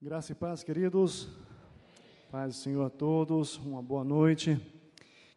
Graça 0.00 0.30
e 0.30 0.34
paz, 0.36 0.62
queridos. 0.62 1.28
Paz 2.30 2.54
do 2.54 2.60
Senhor 2.60 2.84
a 2.84 2.88
todos, 2.88 3.56
uma 3.56 3.82
boa 3.82 4.04
noite. 4.04 4.56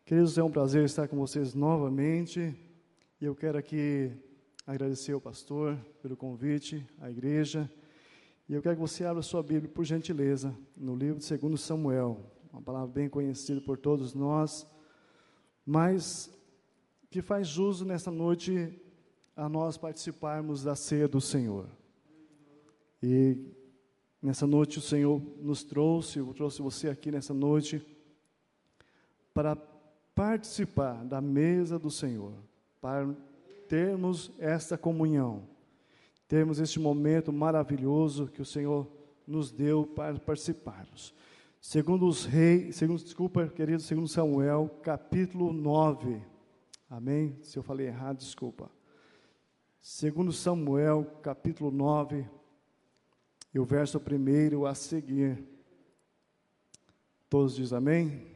Queridos, 0.06 0.38
é 0.38 0.44
um 0.44 0.52
prazer 0.52 0.86
estar 0.86 1.08
com 1.08 1.18
vocês 1.18 1.56
novamente. 1.56 2.56
E 3.20 3.26
eu 3.26 3.34
quero 3.34 3.58
aqui 3.58 4.12
agradecer 4.68 5.14
ao 5.14 5.20
pastor 5.20 5.76
pelo 6.00 6.16
convite, 6.16 6.88
à 7.00 7.10
igreja. 7.10 7.68
E 8.48 8.54
eu 8.54 8.62
quero 8.62 8.76
que 8.76 8.82
você 8.82 9.04
abra 9.04 9.24
sua 9.24 9.42
Bíblia, 9.42 9.68
por 9.68 9.84
gentileza, 9.84 10.56
no 10.78 10.96
livro 10.96 11.20
de 11.20 11.38
2 11.38 11.60
Samuel, 11.60 12.24
uma 12.54 12.62
palavra 12.62 12.88
bem 12.88 13.10
conhecida 13.10 13.62
por 13.62 13.80
todos 13.80 14.14
nós, 14.14 14.68
mas 15.66 16.32
que 17.10 17.20
faz 17.20 17.48
jus 17.48 17.82
nessa 17.82 18.12
noite 18.12 18.80
a 19.36 19.50
nós 19.50 19.76
participarmos 19.76 20.64
da 20.64 20.76
ceia 20.76 21.08
do 21.08 21.20
Senhor. 21.20 21.68
E 23.02 23.60
Nessa 24.22 24.46
noite 24.46 24.78
o 24.78 24.82
Senhor 24.82 25.20
nos 25.40 25.64
trouxe, 25.64 26.20
eu 26.20 26.32
trouxe 26.34 26.62
você 26.62 26.90
aqui 26.90 27.10
nessa 27.10 27.34
noite 27.34 27.84
para 29.34 29.56
participar 30.14 31.04
da 31.04 31.20
mesa 31.20 31.80
do 31.80 31.90
Senhor, 31.90 32.34
para 32.80 33.10
termos 33.68 34.32
esta 34.38 34.78
comunhão, 34.78 35.48
termos 36.28 36.60
este 36.60 36.80
momento 36.80 37.34
maravilhoso 37.34 38.28
que 38.28 38.42
o 38.42 38.46
Senhor 38.46 38.88
nos 39.26 39.52
deu 39.52 39.88
para 39.88 40.20
participarmos. 40.20 41.16
Segundo 41.60 42.08
os 42.08 42.26
reis, 42.26 42.76
segundo, 42.76 43.02
desculpa, 43.02 43.48
querido, 43.48 43.82
segundo 43.82 44.08
Samuel, 44.08 44.70
capítulo 44.84 45.54
9. 45.54 46.22
Amém? 46.90 47.38
Se 47.42 47.58
eu 47.58 47.64
falei 47.64 47.88
errado, 47.88 48.18
desculpa. 48.18 48.70
Segundo 49.80 50.32
Samuel, 50.32 51.06
capítulo 51.24 51.72
9, 51.72 52.28
e 53.54 53.60
o 53.60 53.66
verso 53.66 54.00
primeiro 54.00 54.66
a 54.66 54.74
seguir. 54.74 55.44
Todos 57.30 57.56
dizem 57.56 57.78
amém? 57.78 58.28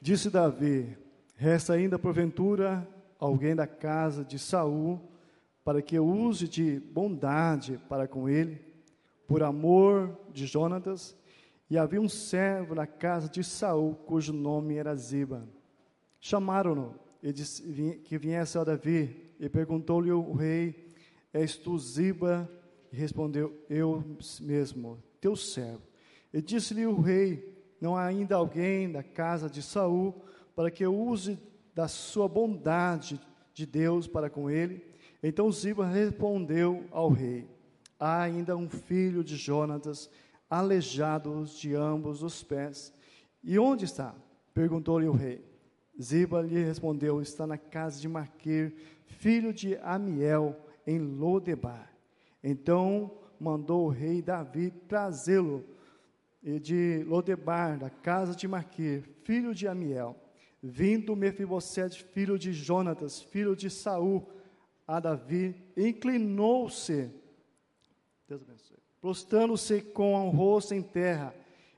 Disse 0.00 0.30
Davi: 0.30 0.96
Resta 1.34 1.74
ainda 1.74 1.98
porventura 1.98 2.86
alguém 3.18 3.54
da 3.54 3.66
casa 3.66 4.24
de 4.24 4.38
Saul 4.38 5.00
para 5.64 5.82
que 5.82 5.96
eu 5.96 6.06
use 6.06 6.46
de 6.46 6.78
bondade 6.78 7.80
para 7.88 8.06
com 8.06 8.28
ele, 8.28 8.60
por 9.26 9.42
amor 9.42 10.16
de 10.32 10.46
Jonatas. 10.46 11.16
E 11.68 11.76
havia 11.76 12.00
um 12.00 12.08
servo 12.08 12.76
na 12.76 12.86
casa 12.86 13.28
de 13.28 13.42
Saul, 13.42 13.96
cujo 14.06 14.32
nome 14.32 14.76
era 14.76 14.94
Ziba. 14.94 15.44
Chamaram-no 16.20 16.94
e 17.20 17.32
disse 17.32 18.00
que 18.04 18.16
viesse 18.16 18.56
a 18.56 18.62
Davi, 18.62 19.34
e 19.40 19.48
perguntou-lhe 19.48 20.12
o 20.12 20.32
rei: 20.32 20.88
És 21.32 21.56
tu 21.56 21.76
Ziba 21.76 22.48
respondeu: 22.96 23.54
Eu 23.68 24.02
mesmo, 24.40 25.02
teu 25.20 25.36
servo. 25.36 25.82
E 26.32 26.40
disse-lhe 26.40 26.86
o 26.86 27.00
rei: 27.00 27.56
Não 27.80 27.96
há 27.96 28.04
ainda 28.04 28.36
alguém 28.36 28.90
da 28.90 29.02
casa 29.02 29.48
de 29.48 29.62
Saul 29.62 30.14
para 30.54 30.70
que 30.70 30.84
eu 30.84 30.94
use 30.94 31.38
da 31.74 31.86
sua 31.86 32.26
bondade 32.26 33.20
de 33.52 33.66
Deus 33.66 34.06
para 34.06 34.30
com 34.30 34.50
ele? 34.50 34.84
Então 35.22 35.50
Ziba 35.50 35.86
respondeu 35.86 36.84
ao 36.90 37.10
rei: 37.10 37.48
Há 37.98 38.22
ainda 38.22 38.56
um 38.56 38.68
filho 38.68 39.22
de 39.22 39.36
Jonatas, 39.36 40.10
aleijado 40.48 41.44
de 41.44 41.74
ambos 41.74 42.22
os 42.22 42.42
pés. 42.42 42.92
E 43.42 43.58
onde 43.58 43.84
está? 43.84 44.14
perguntou-lhe 44.52 45.06
o 45.06 45.12
rei. 45.12 45.44
Ziba 46.00 46.42
lhe 46.42 46.62
respondeu: 46.62 47.20
Está 47.20 47.46
na 47.46 47.58
casa 47.58 48.00
de 48.00 48.08
Maquir, 48.08 48.74
filho 49.04 49.52
de 49.52 49.76
Amiel, 49.78 50.56
em 50.86 50.98
Lodebar. 50.98 51.95
Então 52.48 53.10
mandou 53.40 53.86
o 53.86 53.88
rei 53.88 54.22
Davi 54.22 54.70
trazê-lo 54.70 55.64
de 56.62 57.02
Lodebar, 57.02 57.76
da 57.76 57.90
casa 57.90 58.36
de 58.36 58.46
Maquir, 58.46 59.02
filho 59.24 59.52
de 59.52 59.66
Amiel, 59.66 60.16
vindo 60.62 61.16
Mefibosete, 61.16 62.04
filho 62.04 62.38
de 62.38 62.52
Jonatas, 62.52 63.20
filho 63.20 63.56
de 63.56 63.68
Saul, 63.68 64.30
a 64.86 65.00
Davi, 65.00 65.56
inclinou-se, 65.76 67.10
Deus 68.28 68.42
abençoe, 68.42 68.78
prostrando-se 69.00 69.80
com 69.80 70.28
o 70.28 70.30
rosto 70.30 70.72
em 70.72 70.82
terra, 70.82 71.34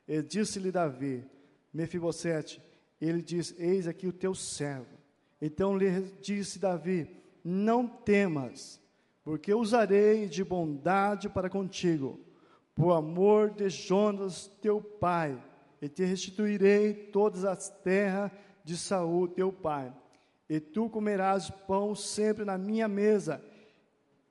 e 0.06 0.20
disse-lhe 0.20 0.70
Davi, 0.70 1.24
Mefibosete, 1.72 2.60
ele 3.00 3.22
diz, 3.22 3.58
eis 3.58 3.88
aqui 3.88 4.06
o 4.06 4.12
teu 4.12 4.34
servo. 4.34 4.98
Então 5.40 5.74
lhe 5.78 5.90
disse 6.20 6.58
Davi, 6.58 7.08
não 7.42 7.86
temas, 7.88 8.78
porque 9.28 9.52
usarei 9.52 10.26
de 10.26 10.42
bondade 10.42 11.28
para 11.28 11.50
contigo, 11.50 12.18
por 12.74 12.92
amor 12.92 13.50
de 13.50 13.68
Jonas 13.68 14.46
teu 14.62 14.80
pai, 14.80 15.38
e 15.82 15.86
te 15.86 16.02
restituirei 16.02 16.94
todas 16.94 17.44
as 17.44 17.68
terras 17.68 18.30
de 18.64 18.74
Saul 18.74 19.28
teu 19.28 19.52
pai, 19.52 19.94
e 20.48 20.58
tu 20.58 20.88
comerás 20.88 21.50
pão 21.50 21.94
sempre 21.94 22.42
na 22.42 22.56
minha 22.56 22.88
mesa. 22.88 23.44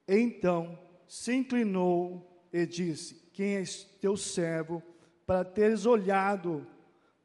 Então 0.07 0.79
se 1.07 1.31
inclinou 1.31 2.47
e 2.51 2.65
disse: 2.65 3.29
Quem 3.31 3.57
é 3.57 3.63
teu 4.01 4.17
servo, 4.17 4.81
para 5.27 5.45
teres 5.45 5.85
olhado 5.85 6.65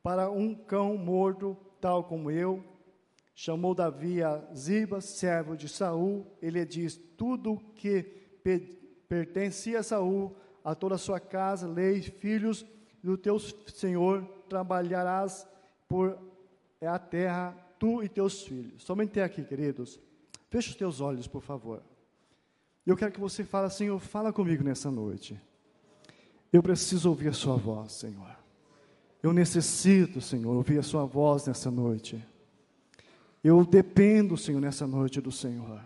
para 0.03 0.31
um 0.31 0.55
cão 0.55 0.99
morto, 0.99 1.57
tal 1.81 2.05
como 2.05 2.31
eu? 2.31 2.63
Chamou 3.35 3.75
Davi 3.75 4.23
a 4.23 4.39
Ziba, 4.55 5.01
servo 5.01 5.57
de 5.57 5.69
Saul, 5.69 6.27
ele 6.41 6.65
diz: 6.65 7.01
Tudo 7.17 7.61
que 7.75 8.03
pertencia 9.09 9.81
a 9.81 9.83
Saul, 9.83 10.37
a 10.65 10.75
toda 10.75 10.97
a 10.97 10.99
sua 10.99 11.19
casa, 11.19 11.67
leis, 11.67 12.07
filhos 12.07 12.65
do 13.03 13.17
teu 13.17 13.39
senhor, 13.39 14.23
trabalharás 14.49 15.47
por 15.89 16.19
a 16.81 16.99
terra, 16.99 17.57
tu 17.79 18.03
e 18.03 18.09
teus 18.09 18.43
filhos. 18.43 18.83
Somente 18.83 19.21
aqui, 19.21 19.43
queridos. 19.43 19.99
Feche 20.51 20.71
os 20.71 20.77
teus 20.77 21.01
olhos, 21.01 21.27
por 21.27 21.43
favor. 21.43 21.83
Eu 22.87 22.97
quero 22.97 23.13
que 23.13 23.21
você 23.21 23.45
fale, 23.45 23.71
Senhor, 23.71 23.99
fala 23.99 24.33
comigo 24.33 24.63
nessa 24.63 24.91
noite. 24.91 25.41
Eu 26.53 26.63
preciso 26.63 27.09
ouvir 27.09 27.29
a 27.29 27.33
sua 27.33 27.57
voz, 27.57 27.93
Senhor. 27.93 28.37
Eu 29.23 29.33
necessito, 29.33 30.21
Senhor, 30.21 30.55
ouvir 30.55 30.79
a 30.79 30.83
sua 30.83 31.05
voz 31.05 31.47
nessa 31.47 31.71
noite. 31.71 32.23
Eu 33.43 33.65
dependo, 33.65 34.37
Senhor, 34.37 34.61
nessa 34.61 34.87
noite 34.87 35.21
do 35.21 35.33
Senhor. 35.33 35.81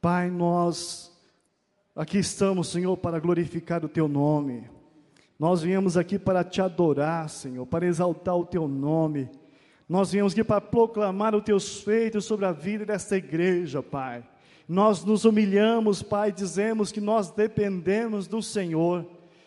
Pai, 0.00 0.28
nós 0.28 1.12
aqui 1.94 2.18
estamos, 2.18 2.68
Senhor, 2.68 2.96
para 2.96 3.20
glorificar 3.20 3.84
o 3.84 3.88
Teu 3.88 4.08
nome. 4.08 4.68
Nós 5.38 5.62
viemos 5.62 5.96
aqui 5.96 6.18
para 6.18 6.42
te 6.42 6.60
adorar, 6.60 7.28
Senhor, 7.28 7.64
para 7.66 7.86
exaltar 7.86 8.36
o 8.36 8.44
Teu 8.44 8.66
nome. 8.66 9.30
Nós 9.88 10.10
viemos 10.10 10.32
aqui 10.32 10.42
para 10.42 10.60
proclamar 10.60 11.36
os 11.36 11.44
Teus 11.44 11.80
feitos 11.80 12.24
sobre 12.24 12.46
a 12.46 12.52
vida 12.52 12.84
desta 12.84 13.16
igreja, 13.16 13.80
Pai. 13.80 14.24
Nós 14.66 15.04
nos 15.04 15.24
humilhamos, 15.24 16.02
Pai, 16.02 16.32
dizemos 16.32 16.90
que 16.90 17.00
nós 17.00 17.30
dependemos 17.30 18.26
do 18.26 18.42
Senhor. 18.42 19.06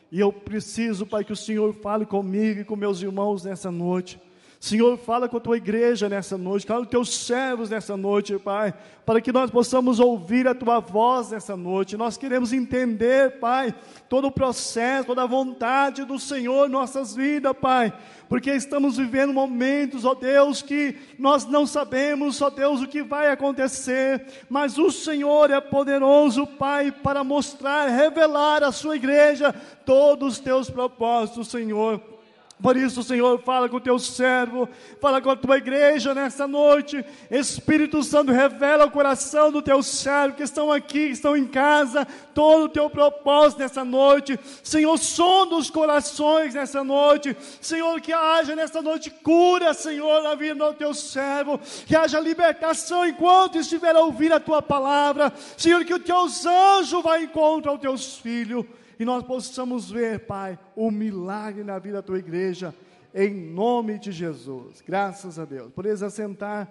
E 0.09 0.21
eu 0.21 0.31
preciso, 0.31 1.05
Pai, 1.05 1.25
que 1.25 1.33
o 1.33 1.35
Senhor 1.35 1.73
fale 1.73 2.05
comigo 2.05 2.61
e 2.61 2.65
com 2.65 2.77
meus 2.77 3.01
irmãos 3.01 3.43
nessa 3.43 3.69
noite. 3.69 4.21
Senhor, 4.59 4.97
fala 4.97 5.29
com 5.29 5.37
a 5.37 5.39
tua 5.39 5.57
igreja 5.57 6.09
nessa 6.09 6.37
noite, 6.37 6.65
fala 6.65 6.79
com 6.79 6.85
os 6.85 6.89
teus 6.89 7.25
servos 7.25 7.69
nessa 7.69 7.95
noite, 7.95 8.37
Pai, 8.39 8.73
para 9.05 9.21
que 9.21 9.31
nós 9.31 9.51
possamos 9.51 9.99
ouvir 9.99 10.47
a 10.47 10.55
tua 10.55 10.79
voz 10.79 11.29
nessa 11.29 11.55
noite. 11.55 11.97
Nós 11.97 12.17
queremos 12.17 12.51
entender, 12.53 13.39
Pai, 13.39 13.75
todo 14.09 14.27
o 14.27 14.31
processo, 14.31 15.07
toda 15.07 15.23
a 15.23 15.27
vontade 15.27 16.03
do 16.05 16.17
Senhor 16.17 16.67
em 16.67 16.71
nossas 16.71 17.15
vidas, 17.15 17.53
Pai, 17.59 17.93
porque 18.27 18.51
estamos 18.51 18.97
vivendo 18.97 19.33
momentos, 19.33 20.05
ó 20.05 20.15
Deus, 20.15 20.61
que 20.61 20.95
nós 21.19 21.45
não 21.45 21.67
sabemos, 21.67 22.41
ó 22.41 22.49
Deus, 22.49 22.81
o 22.81 22.87
que 22.87 23.03
vai 23.03 23.29
acontecer, 23.29 24.25
mas 24.49 24.77
o 24.77 24.89
Senhor 24.89 25.51
é 25.51 25.61
poderoso, 25.61 26.47
Pai, 26.47 26.91
para 26.91 27.23
mostrar, 27.23 27.89
revelar 27.89 28.63
à 28.63 28.71
sua 28.71 28.95
igreja 28.95 29.53
todos 29.85 30.33
os 30.33 30.39
teus 30.39 30.69
propósitos, 30.69 31.49
Senhor. 31.49 32.14
Por 32.61 32.77
isso, 32.77 33.03
Senhor, 33.03 33.37
fala 33.41 33.67
com 33.67 33.75
o 33.75 33.81
teu 33.81 33.99
servo, 33.99 34.67
fala 35.01 35.21
com 35.21 35.29
a 35.29 35.35
tua 35.35 35.57
igreja 35.57 36.15
nessa 36.15 36.47
noite. 36.47 37.03
Espírito 37.29 38.01
Santo, 38.01 38.31
revela 38.31 38.85
o 38.85 38.91
coração 38.91 39.51
do 39.51 39.61
teu 39.61 39.83
servo 39.83 40.37
que 40.37 40.43
estão 40.43 40.71
aqui, 40.71 41.07
que 41.07 41.13
estão 41.13 41.35
em 41.35 41.45
casa, 41.45 42.07
todo 42.33 42.63
o 42.63 42.69
teu 42.69 42.89
propósito 42.89 43.59
nessa 43.59 43.83
noite. 43.83 44.39
Senhor, 44.63 44.97
sonda 44.97 45.57
os 45.57 45.69
corações 45.69 46.53
nessa 46.53 46.81
noite. 46.81 47.35
Senhor, 47.59 47.99
que 47.99 48.13
haja 48.13 48.55
nessa 48.55 48.81
noite 48.81 49.09
cura, 49.09 49.73
Senhor, 49.73 50.23
na 50.23 50.33
vida 50.33 50.55
do 50.55 50.73
teu 50.73 50.93
servo. 50.93 51.59
Que 51.85 51.95
haja 51.95 52.21
libertação 52.21 53.05
enquanto 53.05 53.57
estiver 53.57 53.97
a 53.97 54.01
ouvir 54.01 54.31
a 54.31 54.39
tua 54.39 54.61
palavra. 54.61 55.31
Senhor, 55.57 55.83
que 55.83 55.93
os 55.93 56.03
teus 56.03 56.45
anjos 56.45 57.03
em 57.17 57.23
encontro 57.25 57.69
aos 57.69 57.81
teus 57.81 58.15
filhos 58.17 58.65
e 58.99 59.05
nós 59.05 59.23
possamos 59.23 59.89
ver, 59.89 60.25
Pai, 60.25 60.59
o 60.75 60.89
milagre 60.89 61.63
na 61.63 61.79
vida 61.79 61.97
da 61.97 62.03
tua 62.03 62.19
igreja, 62.19 62.73
em 63.13 63.33
nome 63.33 63.99
de 63.99 64.11
Jesus. 64.11 64.81
Graças 64.81 65.39
a 65.39 65.45
Deus. 65.45 65.71
Por 65.71 65.85
eles 65.85 66.01
assentar, 66.01 66.69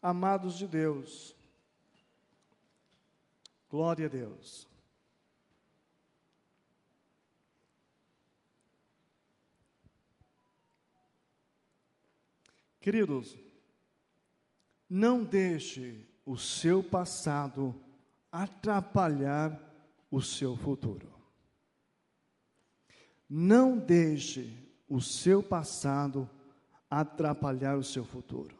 amados 0.00 0.58
de 0.58 0.66
Deus. 0.66 1.36
Glória 3.70 4.06
a 4.06 4.08
Deus. 4.08 4.68
Queridos, 12.80 13.38
não 14.90 15.22
deixe 15.22 16.04
o 16.26 16.36
seu 16.36 16.82
passado 16.82 17.74
atrapalhar 18.30 19.58
o 20.10 20.20
seu 20.20 20.56
futuro. 20.56 21.11
Não 23.34 23.78
deixe 23.78 24.52
o 24.86 25.00
seu 25.00 25.42
passado 25.42 26.28
atrapalhar 26.90 27.78
o 27.78 27.82
seu 27.82 28.04
futuro. 28.04 28.54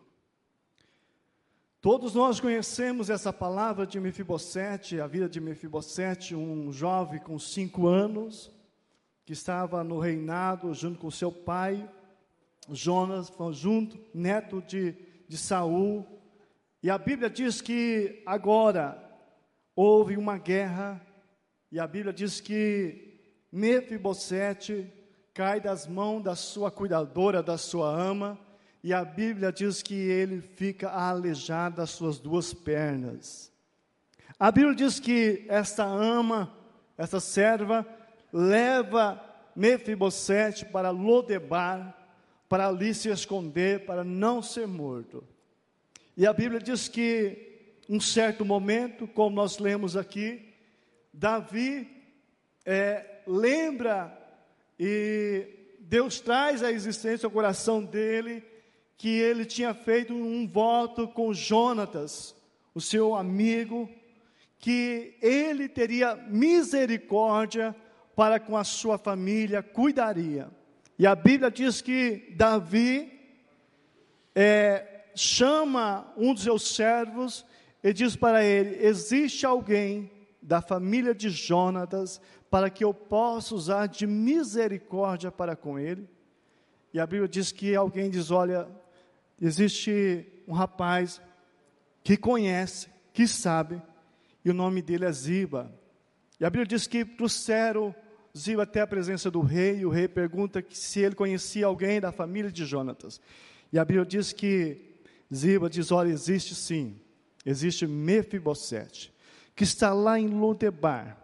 Todos 1.79 2.15
nós 2.15 2.41
conhecemos 2.41 3.11
essa 3.11 3.31
palavra 3.35 3.87
de 3.87 4.01
Mefibosete, 4.01 4.99
a 4.99 5.07
vida 5.07 5.29
de 5.29 5.43
Mefibosete, 5.43 6.35
um 6.35 6.73
jovem 6.73 7.21
com 7.21 7.39
cinco 7.39 7.87
anos, 7.87 8.51
que 9.27 9.35
estava 9.35 9.85
no 9.85 9.99
reinado 9.99 10.73
junto 10.73 10.99
com 10.99 11.11
seu 11.11 11.31
pai, 11.31 11.87
Jonas, 12.71 13.31
junto, 13.51 14.01
neto 14.15 14.63
de, 14.63 14.97
de 15.29 15.37
Saul. 15.37 16.07
E 16.83 16.89
a 16.89 16.97
Bíblia 16.97 17.29
diz 17.29 17.61
que 17.61 18.23
agora 18.25 18.99
houve 19.77 20.17
uma 20.17 20.39
guerra, 20.39 20.99
e 21.71 21.79
a 21.79 21.87
Bíblia 21.87 22.11
diz 22.15 22.41
que 22.41 23.12
Mefibosete 23.53 24.91
cai 25.35 25.61
das 25.61 25.87
mãos 25.87 26.23
da 26.23 26.35
sua 26.35 26.71
cuidadora, 26.71 27.43
da 27.43 27.59
sua 27.59 27.95
ama, 27.95 28.39
e 28.83 28.93
a 28.95 29.05
Bíblia 29.05 29.53
diz 29.53 29.83
que 29.83 29.95
ele 29.95 30.41
fica 30.41 30.91
aleijado 30.91 31.77
das 31.77 31.91
suas 31.91 32.19
duas 32.19 32.55
pernas. 32.55 33.53
A 34.39 34.51
Bíblia 34.51 34.75
diz 34.75 34.99
que 34.99 35.45
esta 35.49 35.85
ama, 35.85 36.53
essa 36.97 37.21
serva, 37.21 37.87
leva 38.33 39.23
Mefibosete 39.55 40.65
para 40.65 40.91
Lodebar, 40.91 41.97
para 42.49 42.67
ali 42.67 42.95
se 42.95 43.09
esconder, 43.11 43.85
para 43.85 44.03
não 44.03 44.43
ser 44.43 44.67
morto. 44.67 45.23
E 46.17 46.27
a 46.27 46.33
Bíblia 46.33 46.59
diz 46.59 46.89
que, 46.89 47.77
um 47.89 48.01
certo 48.01 48.45
momento, 48.45 49.07
como 49.07 49.37
nós 49.37 49.59
lemos 49.59 49.97
aqui, 49.97 50.53
Davi 51.13 51.89
é, 52.65 53.12
lembra 53.27 54.19
e 54.79 55.47
Deus 55.81 56.21
traz 56.21 56.63
à 56.63 56.73
existência 56.73 57.27
ao 57.27 57.31
coração 57.31 57.85
dele 57.85 58.43
que 58.97 59.09
ele 59.09 59.45
tinha 59.45 59.75
feito 59.75 60.15
um 60.15 60.47
voto 60.47 61.09
com 61.09 61.35
Jonatas, 61.35 62.35
o 62.75 62.81
seu 62.81 63.15
amigo, 63.15 63.91
que 64.59 65.17
ele 65.21 65.69
teria 65.69 66.15
misericórdia 66.15 67.75
para 68.15 68.39
com 68.39 68.57
a 68.57 68.63
sua 68.63 68.97
família, 68.97 69.63
cuidaria. 69.63 70.49
E 70.99 71.07
a 71.07 71.15
Bíblia 71.15 71.51
diz 71.51 71.81
que 71.81 72.33
Davi 72.37 73.13
é, 74.35 75.07
chama 75.15 76.13
um 76.17 76.33
dos 76.33 76.45
seus 76.45 76.75
servos 76.75 77.45
e 77.83 77.93
diz 77.93 78.15
para 78.15 78.45
ele: 78.45 78.87
Existe 78.87 79.45
alguém 79.45 80.11
da 80.43 80.61
família 80.61 81.15
de 81.15 81.31
Jonatas 81.31 82.21
para 82.51 82.69
que 82.69 82.85
eu 82.85 82.93
possa 82.93 83.55
usar 83.55 83.87
de 83.87 84.07
misericórdia 84.07 85.31
para 85.31 85.55
com 85.55 85.79
ele? 85.79 86.09
E 86.93 87.01
a 87.01 87.07
Bíblia 87.07 87.29
diz 87.29 87.53
que 87.53 87.75
alguém 87.75 88.11
diz: 88.11 88.31
Olha, 88.31 88.69
existe 89.41 90.27
um 90.47 90.53
rapaz 90.53 91.21
que 92.03 92.17
conhece, 92.17 92.89
que 93.13 93.27
sabe, 93.27 93.81
e 94.45 94.51
o 94.51 94.55
nome 94.55 94.83
dele 94.83 95.05
é 95.05 95.13
Ziba. 95.13 95.73
E 96.39 96.45
a 96.45 96.51
Bíblia 96.51 96.67
diz 96.67 96.87
que 96.87 97.05
trouxeram 97.05 97.95
Ziba 98.37 98.63
até 98.65 98.81
a 98.81 98.87
presença 98.87 99.31
do 99.31 99.41
rei, 99.41 99.79
e 99.79 99.87
o 99.87 99.91
rei 99.91 100.09
pergunta 100.09 100.65
se 100.71 101.01
ele 101.01 101.15
conhecia 101.15 101.67
alguém 101.67 102.01
da 102.01 102.11
família 102.11 102.51
de 102.51 102.65
Jonatas. 102.65 103.21
E 103.73 103.79
a 103.79 103.85
Bíblia 103.85 104.07
diz 104.07 104.33
que 104.33 104.97
Ziba 105.33 105.71
diz: 105.71 105.93
Olha, 105.93 106.11
existe 106.11 106.55
sim, 106.55 106.99
existe 107.45 107.87
Mefibosete, 107.87 109.12
que 109.55 109.65
está 109.65 109.93
lá 109.93 110.19
em 110.19 110.29
Lodebar, 110.29 111.17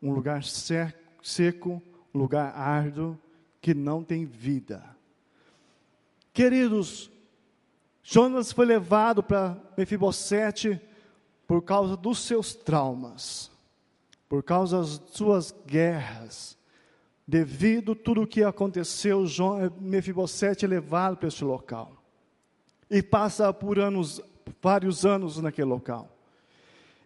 um 0.00 0.12
lugar 0.12 0.42
seco, 0.42 1.82
um 2.14 2.18
lugar 2.18 2.54
árduo, 2.56 3.18
que 3.60 3.74
não 3.74 4.02
tem 4.02 4.24
vida. 4.24 4.84
Queridos, 6.32 7.10
Jonas 8.02 8.52
foi 8.52 8.66
levado 8.66 9.22
para 9.22 9.56
Mefibosete 9.76 10.80
por 11.46 11.62
causa 11.62 11.96
dos 11.96 12.20
seus 12.20 12.54
traumas 12.54 13.52
por 14.32 14.42
causa 14.42 14.78
das 14.78 15.02
suas 15.12 15.54
guerras, 15.66 16.56
devido 17.26 17.94
tudo 17.94 18.22
o 18.22 18.26
que 18.26 18.42
aconteceu, 18.42 19.26
Mefibosete 19.78 20.64
é 20.64 20.68
levado 20.68 21.18
para 21.18 21.28
esse 21.28 21.44
local. 21.44 22.02
E 22.88 23.02
passa 23.02 23.52
por 23.52 23.78
anos, 23.78 24.22
vários 24.62 25.04
anos 25.04 25.36
naquele 25.36 25.68
local. 25.68 26.11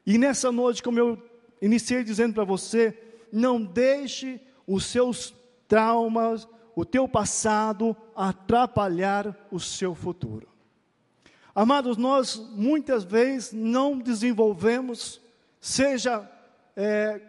E 0.06 0.16
nessa 0.16 0.52
noite, 0.52 0.82
como 0.82 0.98
eu 0.98 1.20
iniciei 1.60 2.04
dizendo 2.04 2.34
para 2.34 2.44
você, 2.44 2.96
não 3.32 3.60
deixe 3.60 4.40
os 4.66 4.84
seus 4.84 5.34
traumas, 5.66 6.46
o 6.76 6.84
teu 6.84 7.08
passado 7.08 7.96
atrapalhar 8.14 9.36
o 9.50 9.58
seu 9.58 9.94
futuro. 9.94 10.48
Amados, 11.54 11.96
nós 11.96 12.36
muitas 12.36 13.02
vezes 13.02 13.52
não 13.52 13.98
desenvolvemos, 13.98 15.20
seja 15.60 16.30
é, 16.76 17.20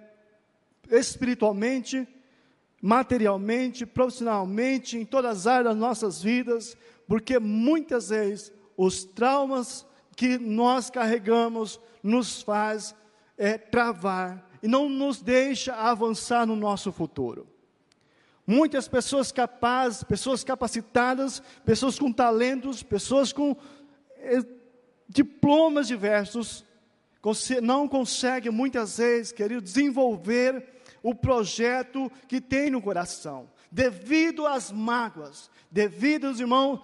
espiritualmente, 0.91 2.06
materialmente, 2.81 3.85
profissionalmente, 3.85 4.97
em 4.97 5.06
todas 5.06 5.39
as 5.39 5.47
áreas 5.47 5.65
das 5.65 5.77
nossas 5.77 6.21
vidas, 6.21 6.77
porque 7.07 7.39
muitas 7.39 8.09
vezes 8.09 8.51
os 8.75 9.06
traumas 9.06 9.85
que 10.15 10.38
nós 10.38 10.89
carregamos 10.89 11.79
nos 12.03 12.41
faz 12.41 12.95
é, 13.38 13.57
travar 13.57 14.49
e 14.61 14.67
não 14.67 14.89
nos 14.89 15.21
deixa 15.21 15.73
avançar 15.75 16.45
no 16.45 16.55
nosso 16.55 16.91
futuro. 16.91 17.47
Muitas 18.45 18.88
pessoas 18.88 19.31
capazes, 19.31 20.03
pessoas 20.03 20.44
capacitadas, 20.44 21.41
pessoas 21.65 21.99
com 21.99 22.11
talentos, 22.11 22.81
pessoas 22.81 23.33
com 23.33 23.55
é, 24.15 24.39
diplomas 25.07 25.88
diversos, 25.88 26.65
não 27.61 27.89
consegue 27.89 28.50
muitas 28.50 28.97
vezes, 28.97 29.33
querido, 29.33 29.61
desenvolver 29.61 30.65
o 31.03 31.13
projeto 31.13 32.09
que 32.27 32.39
tem 32.39 32.69
no 32.69 32.81
coração, 32.81 33.50
devido 33.69 34.47
às 34.47 34.71
mágoas, 34.71 35.50
devido, 35.69 36.31
irmãos, 36.31 36.79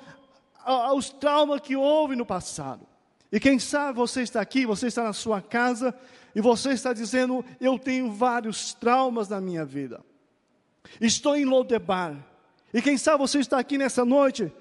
aos 0.63 1.09
traumas 1.09 1.61
que 1.61 1.75
houve 1.75 2.15
no 2.15 2.25
passado. 2.25 2.85
E 3.33 3.39
quem 3.39 3.57
sabe 3.57 3.97
você 3.97 4.21
está 4.21 4.39
aqui, 4.39 4.63
você 4.63 4.85
está 4.85 5.05
na 5.05 5.11
sua 5.11 5.41
casa 5.41 5.91
e 6.35 6.39
você 6.39 6.69
está 6.69 6.93
dizendo: 6.93 7.43
Eu 7.59 7.79
tenho 7.79 8.11
vários 8.11 8.75
traumas 8.75 9.27
na 9.27 9.41
minha 9.41 9.65
vida. 9.65 10.05
Estou 11.01 11.35
em 11.35 11.43
Lodebar. 11.43 12.15
E 12.71 12.79
quem 12.79 12.95
sabe 12.95 13.17
você 13.17 13.39
está 13.39 13.57
aqui 13.57 13.75
nessa 13.75 14.05
noite 14.05 14.53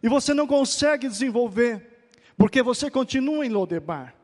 e 0.00 0.08
você 0.08 0.32
não 0.32 0.46
consegue 0.46 1.08
desenvolver, 1.08 2.08
porque 2.36 2.62
você 2.62 2.88
continua 2.88 3.44
em 3.44 3.48
Lodebar. 3.48 4.14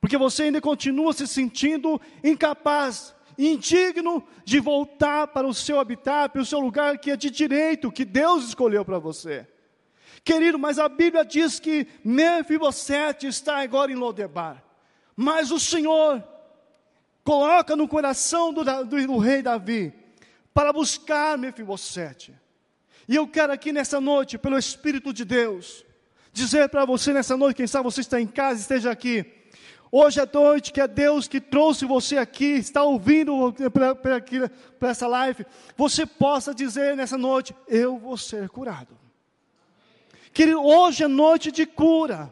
Porque 0.00 0.16
você 0.16 0.44
ainda 0.44 0.60
continua 0.60 1.12
se 1.12 1.26
sentindo 1.26 2.00
incapaz, 2.22 3.12
indigno 3.36 4.22
de 4.44 4.60
voltar 4.60 5.26
para 5.26 5.48
o 5.48 5.52
seu 5.52 5.80
habitat, 5.80 6.30
para 6.30 6.42
o 6.42 6.46
seu 6.46 6.60
lugar 6.60 6.96
que 6.98 7.10
é 7.10 7.16
de 7.16 7.28
direito, 7.28 7.90
que 7.90 8.04
Deus 8.04 8.44
escolheu 8.44 8.84
para 8.84 9.00
você. 9.00 9.48
Querido, 10.26 10.58
mas 10.58 10.76
a 10.80 10.88
Bíblia 10.88 11.24
diz 11.24 11.60
que 11.60 11.86
Mefibosete 12.02 13.28
está 13.28 13.62
agora 13.62 13.92
em 13.92 13.94
Lodebar. 13.94 14.60
Mas 15.14 15.52
o 15.52 15.60
Senhor 15.60 16.20
coloca 17.22 17.76
no 17.76 17.86
coração 17.86 18.52
do, 18.52 18.64
do, 18.64 19.06
do 19.06 19.18
rei 19.18 19.40
Davi 19.40 19.94
para 20.52 20.72
buscar 20.72 21.38
Mefibosete. 21.38 22.34
E 23.06 23.14
eu 23.14 23.28
quero 23.28 23.52
aqui 23.52 23.70
nessa 23.70 24.00
noite, 24.00 24.36
pelo 24.36 24.58
Espírito 24.58 25.12
de 25.12 25.24
Deus, 25.24 25.84
dizer 26.32 26.68
para 26.70 26.84
você 26.84 27.12
nessa 27.12 27.36
noite, 27.36 27.58
quem 27.58 27.68
sabe 27.68 27.84
você 27.84 28.00
está 28.00 28.20
em 28.20 28.26
casa, 28.26 28.60
esteja 28.60 28.90
aqui, 28.90 29.32
Hoje 29.92 30.18
é 30.20 30.28
noite 30.30 30.72
que 30.72 30.80
é 30.80 30.88
Deus 30.88 31.28
que 31.28 31.40
trouxe 31.40 31.84
você 31.84 32.18
aqui, 32.18 32.56
está 32.56 32.82
ouvindo 32.82 33.54
para 34.80 34.90
essa 34.90 35.06
live, 35.06 35.46
você 35.76 36.04
possa 36.04 36.52
dizer 36.52 36.96
nessa 36.96 37.16
noite: 37.16 37.54
Eu 37.68 37.96
vou 37.96 38.16
ser 38.16 38.48
curado. 38.48 38.95
Querido, 40.36 40.62
hoje 40.62 41.02
é 41.02 41.08
noite 41.08 41.50
de 41.50 41.64
cura. 41.64 42.30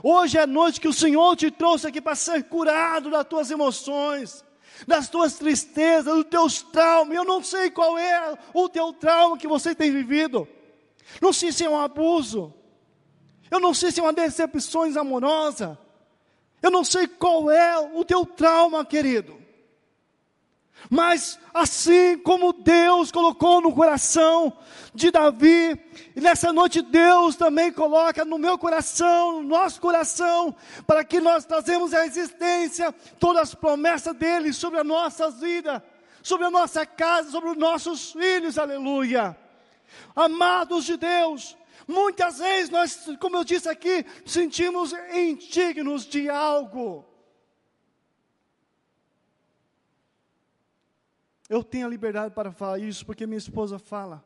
Hoje 0.00 0.38
é 0.38 0.46
noite 0.46 0.80
que 0.80 0.86
o 0.86 0.92
Senhor 0.92 1.34
te 1.34 1.50
trouxe 1.50 1.88
aqui 1.88 2.00
para 2.00 2.14
ser 2.14 2.44
curado 2.44 3.10
das 3.10 3.26
tuas 3.26 3.50
emoções, 3.50 4.44
das 4.86 5.08
tuas 5.08 5.34
tristezas, 5.34 6.14
dos 6.14 6.24
teus 6.26 6.62
traumas. 6.62 7.16
Eu 7.16 7.24
não 7.24 7.42
sei 7.42 7.68
qual 7.68 7.98
é 7.98 8.38
o 8.54 8.68
teu 8.68 8.92
trauma 8.92 9.36
que 9.36 9.48
você 9.48 9.74
tem 9.74 9.90
vivido. 9.90 10.46
Não 11.20 11.32
sei 11.32 11.50
se 11.50 11.64
é 11.64 11.68
um 11.68 11.80
abuso. 11.80 12.54
Eu 13.50 13.58
não 13.58 13.74
sei 13.74 13.90
se 13.90 13.98
é 13.98 14.04
uma 14.04 14.12
decepção 14.12 14.84
amorosa. 14.96 15.76
Eu 16.62 16.70
não 16.70 16.84
sei 16.84 17.08
qual 17.08 17.50
é 17.50 17.76
o 17.92 18.04
teu 18.04 18.24
trauma, 18.24 18.84
querido. 18.84 19.39
Mas 20.88 21.38
assim 21.52 22.16
como 22.18 22.52
Deus 22.52 23.12
colocou 23.12 23.60
no 23.60 23.74
coração 23.74 24.56
de 24.94 25.10
Davi, 25.10 25.78
e 26.16 26.20
nessa 26.20 26.52
noite 26.52 26.80
Deus 26.80 27.36
também 27.36 27.72
coloca 27.72 28.24
no 28.24 28.38
meu 28.38 28.56
coração, 28.56 29.42
no 29.42 29.48
nosso 29.48 29.80
coração, 29.80 30.54
para 30.86 31.04
que 31.04 31.20
nós 31.20 31.44
trazemos 31.44 31.92
à 31.92 32.06
existência 32.06 32.92
todas 33.18 33.42
as 33.42 33.54
promessas 33.54 34.14
dele 34.16 34.52
sobre 34.52 34.80
a 34.80 34.84
nossa 34.84 35.30
vida, 35.30 35.84
sobre 36.22 36.46
a 36.46 36.50
nossa 36.50 36.86
casa, 36.86 37.30
sobre 37.30 37.50
os 37.50 37.56
nossos 37.56 38.12
filhos, 38.12 38.58
aleluia. 38.58 39.36
Amados 40.14 40.84
de 40.84 40.96
Deus, 40.96 41.56
muitas 41.86 42.38
vezes 42.38 42.70
nós, 42.70 43.08
como 43.20 43.36
eu 43.36 43.44
disse 43.44 43.68
aqui, 43.68 44.04
sentimos 44.24 44.92
indignos 45.12 46.06
de 46.06 46.30
algo. 46.30 47.09
Eu 51.50 51.64
tenho 51.64 51.84
a 51.84 51.90
liberdade 51.90 52.32
para 52.32 52.52
falar 52.52 52.78
isso 52.78 53.04
porque 53.04 53.26
minha 53.26 53.36
esposa 53.36 53.76
fala. 53.76 54.24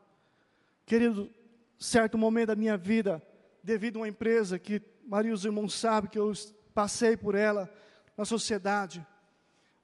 Querido, 0.84 1.30
certo 1.78 2.18
momento 2.18 2.48
da 2.48 2.54
minha 2.54 2.76
vida, 2.76 3.22
devido 3.62 3.96
a 3.96 4.00
uma 4.00 4.08
empresa 4.08 4.58
que 4.58 4.82
Maria 5.06 5.30
e 5.30 5.32
os 5.34 5.42
irmãos 5.42 5.72
sabem 5.72 6.10
que 6.10 6.18
eu 6.18 6.30
passei 6.74 7.16
por 7.16 7.34
ela 7.34 7.72
na 8.14 8.26
sociedade. 8.26 9.04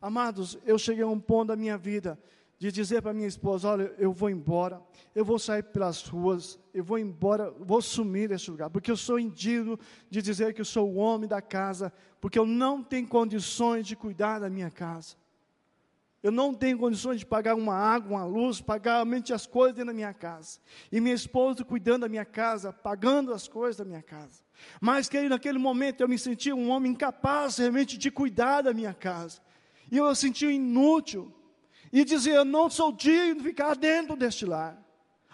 Amados, 0.02 0.58
eu 0.66 0.78
cheguei 0.78 1.02
a 1.02 1.06
um 1.06 1.18
ponto 1.18 1.48
da 1.48 1.56
minha 1.56 1.78
vida 1.78 2.18
de 2.58 2.70
dizer 2.70 3.00
para 3.00 3.14
minha 3.14 3.26
esposa: 3.26 3.70
Olha, 3.70 3.94
eu 3.96 4.12
vou 4.12 4.28
embora, 4.28 4.78
eu 5.14 5.24
vou 5.24 5.38
sair 5.38 5.62
pelas 5.62 6.02
ruas, 6.02 6.58
eu 6.74 6.84
vou 6.84 6.98
embora, 6.98 7.50
vou 7.52 7.80
sumir 7.80 8.28
desse 8.28 8.50
lugar, 8.50 8.68
porque 8.68 8.90
eu 8.90 8.98
sou 8.98 9.18
indigno 9.18 9.80
de 10.10 10.20
dizer 10.20 10.52
que 10.52 10.60
eu 10.60 10.64
sou 10.66 10.90
o 10.90 10.96
homem 10.96 11.26
da 11.26 11.40
casa, 11.40 11.90
porque 12.20 12.38
eu 12.38 12.44
não 12.44 12.82
tenho 12.82 13.08
condições 13.08 13.86
de 13.86 13.96
cuidar 13.96 14.40
da 14.40 14.50
minha 14.50 14.70
casa. 14.70 15.19
Eu 16.22 16.30
não 16.30 16.52
tenho 16.52 16.78
condições 16.78 17.20
de 17.20 17.24
pagar 17.24 17.54
uma 17.54 17.74
água, 17.74 18.18
uma 18.18 18.24
luz, 18.24 18.60
pagar 18.60 18.96
realmente 18.96 19.32
as 19.32 19.46
coisas 19.46 19.74
dentro 19.74 19.88
da 19.88 19.94
minha 19.94 20.12
casa. 20.12 20.58
E 20.92 21.00
minha 21.00 21.14
esposa 21.14 21.64
cuidando 21.64 22.02
da 22.02 22.08
minha 22.08 22.26
casa, 22.26 22.72
pagando 22.72 23.32
as 23.32 23.48
coisas 23.48 23.78
da 23.78 23.86
minha 23.86 24.02
casa. 24.02 24.42
Mas, 24.80 25.08
querido, 25.08 25.30
naquele 25.30 25.58
momento 25.58 26.02
eu 26.02 26.08
me 26.08 26.18
sentia 26.18 26.54
um 26.54 26.68
homem 26.68 26.92
incapaz 26.92 27.56
realmente 27.56 27.96
de 27.96 28.10
cuidar 28.10 28.62
da 28.62 28.74
minha 28.74 28.92
casa. 28.92 29.40
E 29.90 29.96
eu 29.96 30.06
me 30.06 30.14
sentia 30.14 30.52
inútil. 30.52 31.34
E 31.90 32.04
dizia, 32.04 32.34
eu 32.34 32.44
não 32.44 32.68
sou 32.68 32.92
digno 32.92 33.36
de 33.36 33.48
ficar 33.48 33.74
dentro 33.74 34.14
deste 34.14 34.44
lar. 34.44 34.78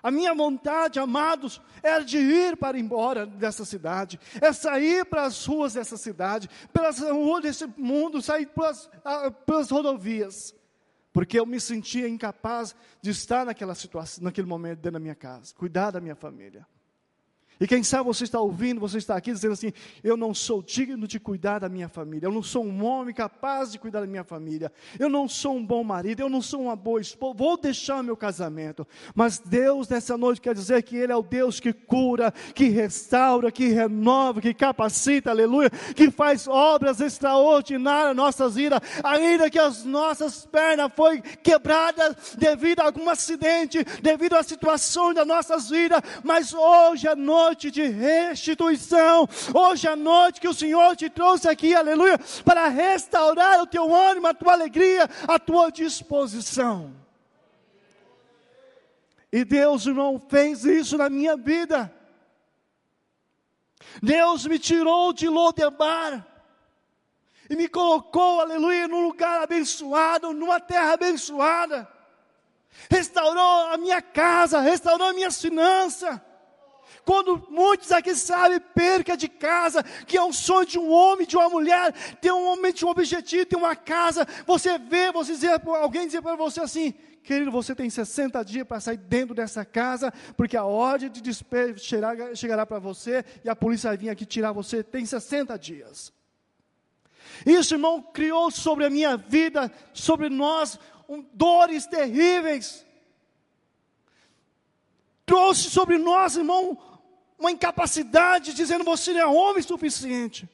A 0.00 0.11
minha 0.12 0.33
vontade, 0.37 1.00
amados, 1.00 1.61
era 1.83 2.05
de 2.05 2.16
ir 2.16 2.57
para 2.57 2.78
embora 2.78 3.26
dessa 3.26 3.64
cidade, 3.64 4.21
é 4.40 4.52
sair 4.52 5.05
para 5.05 5.25
as 5.25 5.45
ruas 5.45 5.75
dessa 5.75 5.97
cidade, 5.97 6.49
pelas 6.73 7.00
ruas 7.00 7.43
desse 7.43 7.66
mundo, 7.76 8.23
sair 8.23 8.47
pelas, 8.47 8.88
ah, 9.05 9.33
pelas 9.33 9.69
rodovias 9.69 10.55
porque 11.16 11.40
eu 11.40 11.46
me 11.46 11.58
sentia 11.58 12.06
incapaz 12.06 12.76
de 13.00 13.08
estar 13.08 13.46
naquela 13.46 13.75
situação, 13.75 14.23
naquele 14.23 14.46
momento 14.46 14.80
dentro 14.80 14.92
da 14.92 14.99
minha 14.99 15.14
casa, 15.14 15.54
cuidar 15.54 15.90
da 15.90 15.99
minha 15.99 16.14
família. 16.14 16.66
E 17.58 17.66
quem 17.66 17.82
sabe 17.82 18.04
você 18.04 18.25
está 18.25 18.38
ouvindo, 18.38 18.80
você 18.80 18.98
está 18.98 19.16
aqui 19.16 19.32
dizendo 19.32 19.52
assim: 19.52 19.72
eu 20.04 20.16
não 20.16 20.34
sou 20.34 20.62
digno 20.62 21.06
de 21.08 21.18
cuidar 21.18 21.60
da 21.60 21.68
minha 21.68 21.88
família, 21.88 22.26
eu 22.26 22.32
não 22.32 22.42
sou 22.42 22.64
um 22.64 22.84
homem 22.84 23.14
capaz 23.14 23.72
de 23.72 23.78
cuidar 23.78 24.00
da 24.00 24.06
minha 24.06 24.25
família, 24.25 24.70
eu 24.98 25.08
não 25.08 25.26
sou 25.26 25.56
um 25.56 25.64
bom 25.64 25.82
marido, 25.82 26.20
eu 26.20 26.28
não 26.28 26.42
sou 26.42 26.62
uma 26.62 26.76
boa 26.76 27.00
esposa, 27.00 27.34
vou 27.34 27.56
deixar 27.56 28.02
meu 28.02 28.16
casamento. 28.16 28.86
Mas 29.14 29.38
Deus 29.38 29.88
nessa 29.88 30.18
noite 30.18 30.40
quer 30.40 30.54
dizer 30.54 30.82
que 30.82 30.96
Ele 30.96 31.12
é 31.12 31.16
o 31.16 31.22
Deus 31.22 31.58
que 31.58 31.72
cura, 31.72 32.30
que 32.54 32.68
restaura, 32.68 33.50
que 33.50 33.68
renova, 33.68 34.40
que 34.40 34.52
capacita, 34.52 35.30
aleluia, 35.30 35.70
que 35.70 36.10
faz 36.10 36.46
obras 36.46 37.00
extraordinárias 37.00 38.14
nas 38.14 38.16
nossas 38.16 38.54
vidas, 38.56 38.80
ainda 39.02 39.48
que 39.48 39.58
as 39.58 39.84
nossas 39.84 40.44
pernas 40.44 40.90
foi 40.94 41.20
quebradas 41.20 42.36
devido 42.36 42.80
a 42.80 42.84
algum 42.84 43.08
acidente, 43.08 43.82
devido 44.02 44.34
à 44.34 44.42
situação 44.42 45.14
das 45.14 45.26
nossas 45.26 45.70
vidas, 45.70 46.02
mas 46.22 46.52
hoje 46.52 47.08
à 47.08 47.16
noite 47.16 47.45
noite 47.46 47.70
de 47.70 47.86
restituição. 47.86 49.28
Hoje 49.54 49.86
é 49.86 49.90
a 49.90 49.96
noite 49.96 50.40
que 50.40 50.48
o 50.48 50.54
Senhor 50.54 50.96
te 50.96 51.08
trouxe 51.08 51.48
aqui, 51.48 51.74
aleluia, 51.74 52.18
para 52.44 52.68
restaurar 52.68 53.60
o 53.60 53.66
teu 53.66 53.94
ânimo, 53.94 54.26
a 54.26 54.34
tua 54.34 54.52
alegria, 54.52 55.08
a 55.28 55.38
tua 55.38 55.70
disposição. 55.70 56.92
E 59.30 59.44
Deus, 59.44 59.86
irmão, 59.86 60.20
fez 60.28 60.64
isso 60.64 60.96
na 60.98 61.08
minha 61.08 61.36
vida. 61.36 61.92
Deus 64.02 64.44
me 64.46 64.58
tirou 64.58 65.12
de 65.12 65.28
Lodebar 65.28 66.26
e 67.48 67.54
me 67.54 67.68
colocou, 67.68 68.40
aleluia, 68.40 68.88
num 68.88 69.04
lugar 69.04 69.42
abençoado, 69.42 70.32
numa 70.32 70.58
terra 70.58 70.94
abençoada. 70.94 71.88
Restaurou 72.90 73.72
a 73.72 73.76
minha 73.76 74.02
casa, 74.02 74.60
restaurou 74.60 75.08
a 75.08 75.12
minha 75.12 75.30
finanças. 75.30 76.20
Quando 77.05 77.47
muitos 77.50 77.93
aqui 77.93 78.14
sabem 78.14 78.61
perca 78.61 79.16
de 79.16 79.28
casa, 79.28 79.83
que 79.83 80.16
é 80.16 80.23
um 80.23 80.33
sonho 80.33 80.66
de 80.66 80.78
um 80.78 80.90
homem, 80.90 81.26
de 81.26 81.37
uma 81.37 81.49
mulher, 81.49 81.93
ter 82.21 82.33
um 82.33 82.47
homem, 82.47 82.73
um 82.83 82.88
objetivo, 82.88 83.47
ter 83.47 83.57
uma 83.57 83.76
casa, 83.76 84.26
você 84.47 84.78
vê, 84.78 85.12
você 85.12 85.33
dizer, 85.33 85.61
alguém 85.66 86.07
dizer 86.07 86.23
para 86.23 86.37
você 86.37 86.61
assim, 86.61 86.95
querido, 87.23 87.50
você 87.50 87.75
tem 87.75 87.90
60 87.90 88.43
dias 88.45 88.66
para 88.66 88.81
sair 88.81 88.97
dentro 88.97 89.35
dessa 89.35 89.64
casa, 89.64 90.12
porque 90.37 90.57
a 90.57 90.64
ordem 90.64 91.11
de 91.11 91.21
despejo 91.21 91.78
chegará, 91.78 92.35
chegará 92.35 92.64
para 92.64 92.78
você 92.78 93.25
e 93.45 93.49
a 93.49 93.57
polícia 93.57 93.90
vai 93.90 93.97
vir 93.97 94.11
aqui 94.11 94.25
tirar 94.25 94.52
você, 94.52 94.83
tem 94.83 95.05
60 95.05 95.59
dias. 95.59 96.12
Isso, 97.45 97.75
irmão, 97.75 98.00
criou 98.00 98.50
sobre 98.50 98.87
a 98.87 98.90
minha 98.90 99.16
vida, 99.16 99.71
sobre 99.93 100.28
nós, 100.28 100.78
um, 101.09 101.25
dores 101.33 101.87
terríveis. 101.87 102.86
Trouxe 105.26 105.68
sobre 105.68 105.99
nós, 105.99 106.37
irmão, 106.37 106.78
uma 107.37 107.50
incapacidade, 107.50 108.54
dizendo 108.54 108.85
você 108.85 109.12
não 109.12 109.21
é 109.21 109.26
homem 109.26 109.61
suficiente. 109.61 110.49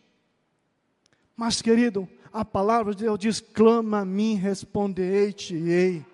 Mas, 1.36 1.60
querido, 1.60 2.08
a 2.32 2.44
palavra 2.44 2.94
de 2.94 3.04
Deus 3.04 3.18
diz: 3.18 3.40
clama 3.40 4.00
a 4.00 4.04
mim, 4.04 4.34
responderei-te-ei. 4.34 6.04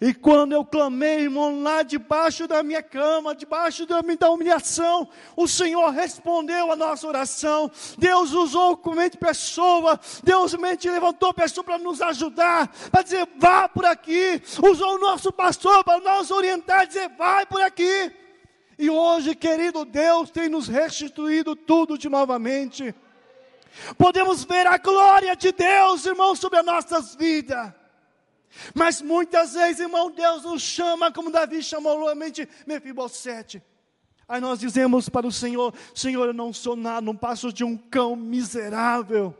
E 0.00 0.14
quando 0.14 0.52
eu 0.52 0.64
clamei, 0.64 1.20
irmão, 1.20 1.62
lá 1.62 1.82
debaixo 1.82 2.48
da 2.48 2.62
minha 2.62 2.82
cama, 2.82 3.34
debaixo 3.34 3.84
da 3.84 4.30
humilhação, 4.30 5.06
o 5.36 5.46
Senhor 5.46 5.90
respondeu 5.90 6.72
a 6.72 6.76
nossa 6.76 7.06
oração. 7.06 7.70
Deus 7.98 8.32
usou 8.32 8.78
comente 8.78 9.18
pessoa, 9.18 10.00
Deus 10.24 10.54
mente 10.54 10.88
levantou 10.88 11.34
pessoa 11.34 11.62
para 11.62 11.76
nos 11.76 12.00
ajudar, 12.00 12.74
para 12.90 13.02
dizer, 13.02 13.28
vá 13.36 13.68
por 13.68 13.84
aqui. 13.84 14.40
Usou 14.62 14.94
o 14.94 15.00
nosso 15.00 15.30
pastor 15.30 15.84
para 15.84 16.00
nos 16.00 16.30
orientar, 16.30 16.86
dizer, 16.86 17.10
vai 17.10 17.44
por 17.44 17.60
aqui. 17.60 18.10
E 18.78 18.88
hoje, 18.88 19.34
querido 19.34 19.84
Deus, 19.84 20.30
tem 20.30 20.48
nos 20.48 20.66
restituído 20.66 21.54
tudo 21.54 21.98
de 21.98 22.08
novamente. 22.08 22.94
Podemos 23.98 24.44
ver 24.44 24.66
a 24.66 24.78
glória 24.78 25.36
de 25.36 25.52
Deus, 25.52 26.06
irmão, 26.06 26.34
sobre 26.34 26.60
as 26.60 26.64
nossas 26.64 27.14
vidas. 27.14 27.79
Mas 28.74 29.00
muitas 29.00 29.54
vezes, 29.54 29.80
irmão, 29.80 30.10
Deus 30.10 30.42
nos 30.44 30.62
chama, 30.62 31.12
como 31.12 31.30
Davi 31.30 31.62
chamou 31.62 31.98
novamente 31.98 32.48
Mefibosete. 32.66 33.62
Aí 34.28 34.40
nós 34.40 34.60
dizemos 34.60 35.08
para 35.08 35.26
o 35.26 35.32
Senhor: 35.32 35.74
Senhor, 35.94 36.26
eu 36.26 36.32
não 36.32 36.52
sou 36.52 36.76
nada, 36.76 37.00
não 37.00 37.16
passo 37.16 37.52
de 37.52 37.64
um 37.64 37.76
cão 37.76 38.14
miserável. 38.14 39.34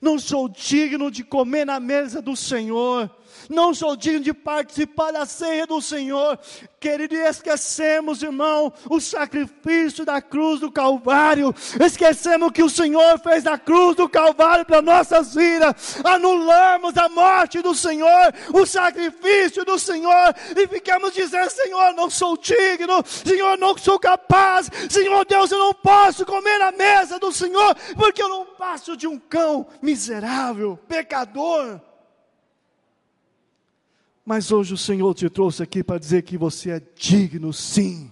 Não 0.00 0.18
sou 0.18 0.48
digno 0.48 1.10
de 1.10 1.22
comer 1.22 1.64
na 1.64 1.78
mesa 1.78 2.20
do 2.20 2.34
Senhor 2.34 3.08
não 3.48 3.74
sou 3.74 3.96
digno 3.96 4.20
de 4.20 4.32
participar 4.32 5.12
da 5.12 5.26
ceia 5.26 5.66
do 5.66 5.80
Senhor. 5.80 6.38
Querido, 6.80 7.16
esquecemos, 7.16 8.22
irmão, 8.22 8.72
o 8.88 9.00
sacrifício 9.00 10.04
da 10.04 10.22
cruz 10.22 10.60
do 10.60 10.70
Calvário. 10.70 11.54
Esquecemos 11.84 12.52
que 12.52 12.62
o 12.62 12.70
Senhor 12.70 13.18
fez 13.18 13.44
na 13.44 13.58
cruz 13.58 13.96
do 13.96 14.08
Calvário 14.08 14.64
para 14.64 14.80
nossas 14.80 15.34
vidas. 15.34 15.98
Anulamos 16.04 16.96
a 16.96 17.08
morte 17.08 17.60
do 17.60 17.74
Senhor, 17.74 18.32
o 18.52 18.64
sacrifício 18.64 19.64
do 19.64 19.78
Senhor, 19.78 20.34
e 20.56 20.66
ficamos 20.68 21.12
dizendo: 21.12 21.50
Senhor, 21.50 21.94
não 21.94 22.08
sou 22.08 22.36
digno, 22.36 23.02
Senhor, 23.06 23.58
não 23.58 23.76
sou 23.76 23.98
capaz, 23.98 24.70
Senhor 24.88 25.24
Deus, 25.24 25.50
eu 25.50 25.58
não 25.58 25.74
posso 25.74 26.24
comer 26.24 26.58
na 26.58 26.70
mesa 26.70 27.18
do 27.18 27.32
Senhor, 27.32 27.74
porque 27.96 28.22
eu 28.22 28.28
não 28.28 28.44
passo 28.44 28.96
de 28.96 29.06
um 29.06 29.18
cão 29.18 29.66
miserável, 29.82 30.78
pecador. 30.88 31.80
Mas 34.28 34.52
hoje 34.52 34.74
o 34.74 34.76
Senhor 34.76 35.14
te 35.14 35.30
trouxe 35.30 35.62
aqui 35.62 35.82
para 35.82 35.98
dizer 35.98 36.20
que 36.20 36.36
você 36.36 36.72
é 36.72 36.82
digno, 36.94 37.50
sim. 37.50 38.10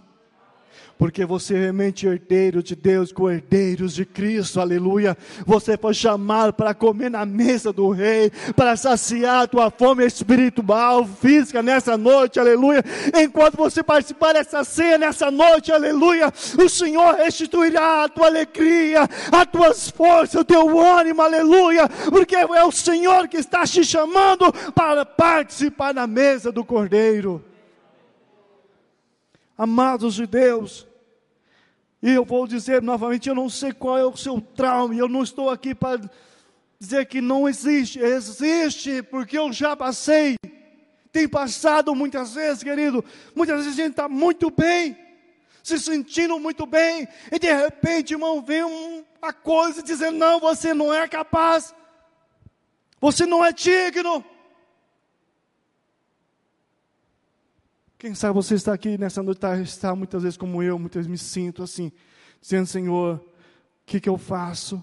Porque 0.98 1.24
você 1.24 1.54
é 1.54 1.58
realmente 1.58 2.06
herdeiro 2.06 2.62
de 2.62 2.74
Deus, 2.74 3.12
com 3.12 3.30
herdeiros 3.30 3.94
de 3.94 4.04
Cristo, 4.04 4.60
aleluia. 4.60 5.16
Você 5.44 5.76
foi 5.76 5.94
chamado 5.94 6.52
para 6.52 6.74
comer 6.74 7.10
na 7.10 7.26
mesa 7.26 7.72
do 7.72 7.90
Rei, 7.90 8.30
para 8.54 8.76
saciar 8.76 9.42
a 9.42 9.46
tua 9.46 9.70
fome 9.70 10.06
espiritual, 10.06 11.06
física 11.06 11.62
nessa 11.62 11.96
noite, 11.96 12.40
aleluia. 12.40 12.82
Enquanto 13.14 13.56
você 13.56 13.82
participar 13.82 14.32
dessa 14.32 14.64
ceia 14.64 14.98
nessa 14.98 15.30
noite, 15.30 15.70
aleluia, 15.70 16.32
o 16.58 16.68
Senhor 16.68 17.14
restituirá 17.14 18.04
a 18.04 18.08
tua 18.08 18.26
alegria, 18.26 19.02
as 19.32 19.46
tuas 19.46 19.90
forças, 19.90 20.40
o 20.40 20.44
teu 20.44 20.78
ânimo, 20.78 21.20
aleluia, 21.20 21.88
porque 21.88 22.36
é 22.36 22.64
o 22.64 22.72
Senhor 22.72 23.28
que 23.28 23.36
está 23.36 23.64
te 23.64 23.84
chamando 23.84 24.52
para 24.74 25.04
participar 25.04 25.92
da 25.92 26.06
mesa 26.06 26.50
do 26.50 26.64
Cordeiro 26.64 27.44
amados 29.56 30.14
de 30.14 30.26
Deus. 30.26 30.86
E 32.02 32.10
eu 32.10 32.24
vou 32.24 32.46
dizer 32.46 32.82
novamente: 32.82 33.28
eu 33.28 33.34
não 33.34 33.48
sei 33.48 33.72
qual 33.72 33.98
é 33.98 34.04
o 34.04 34.16
seu 34.16 34.40
trauma, 34.40 34.94
eu 34.94 35.08
não 35.08 35.22
estou 35.22 35.50
aqui 35.50 35.74
para 35.74 36.00
dizer 36.78 37.06
que 37.06 37.20
não 37.20 37.48
existe, 37.48 37.98
existe, 37.98 39.02
porque 39.02 39.38
eu 39.38 39.52
já 39.52 39.76
passei. 39.76 40.36
Tem 41.10 41.26
passado 41.26 41.94
muitas 41.94 42.34
vezes, 42.34 42.62
querido. 42.62 43.04
Muitas 43.34 43.56
vezes 43.56 43.72
a 43.72 43.82
gente 43.82 43.92
está 43.92 44.08
muito 44.08 44.50
bem, 44.50 44.96
se 45.62 45.78
sentindo 45.78 46.38
muito 46.38 46.66
bem, 46.66 47.08
e 47.32 47.38
de 47.38 47.52
repente, 47.52 48.12
irmão, 48.12 48.42
vem 48.42 48.62
uma 48.62 49.32
coisa 49.32 49.82
dizendo: 49.82 50.18
não, 50.18 50.38
você 50.38 50.74
não 50.74 50.92
é 50.92 51.08
capaz, 51.08 51.74
você 53.00 53.24
não 53.24 53.44
é 53.44 53.52
digno. 53.52 54.24
Quem 58.06 58.14
sabe 58.14 58.34
você 58.34 58.54
está 58.54 58.72
aqui 58.72 58.96
nessa 58.96 59.20
noite, 59.20 59.38
está, 59.38 59.58
está 59.58 59.96
muitas 59.96 60.22
vezes 60.22 60.36
como 60.36 60.62
eu, 60.62 60.78
muitas 60.78 61.04
vezes 61.04 61.10
me 61.10 61.18
sinto 61.18 61.64
assim, 61.64 61.90
dizendo, 62.40 62.64
Senhor, 62.64 63.16
o 63.16 63.20
que, 63.84 63.98
que 63.98 64.08
eu 64.08 64.16
faço? 64.16 64.80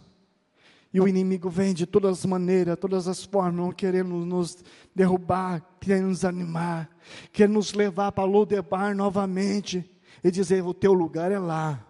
E 0.93 0.99
o 0.99 1.07
inimigo 1.07 1.49
vem 1.49 1.73
de 1.73 1.85
todas 1.85 2.19
as 2.19 2.25
maneiras, 2.25 2.77
todas 2.77 3.07
as 3.07 3.23
formas, 3.23 3.75
querendo 3.75 4.13
nos 4.25 4.61
derrubar, 4.93 5.65
querendo 5.79 6.07
nos 6.07 6.25
animar, 6.25 6.89
querendo 7.31 7.53
nos 7.53 7.71
levar 7.71 8.11
para 8.11 8.25
Lodebar 8.25 8.93
novamente 8.93 9.89
e 10.21 10.29
dizer: 10.29 10.61
o 10.61 10.73
teu 10.73 10.91
lugar 10.91 11.31
é 11.31 11.39
lá. 11.39 11.81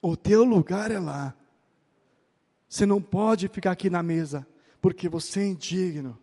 O 0.00 0.16
teu 0.16 0.44
lugar 0.44 0.92
é 0.92 1.00
lá. 1.00 1.34
Você 2.68 2.86
não 2.86 3.02
pode 3.02 3.48
ficar 3.48 3.72
aqui 3.72 3.90
na 3.90 4.04
mesa, 4.04 4.46
porque 4.80 5.08
você 5.08 5.40
é 5.40 5.46
indigno. 5.48 6.16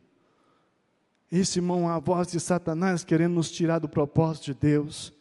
Isso, 1.31 1.59
irmão, 1.59 1.89
é 1.89 1.93
a 1.93 1.99
voz 1.99 2.31
de 2.31 2.39
Satanás 2.39 3.03
querendo 3.03 3.33
nos 3.33 3.51
tirar 3.51 3.79
do 3.79 3.87
propósito 3.87 4.45
de 4.45 4.53
Deus. 4.55 5.13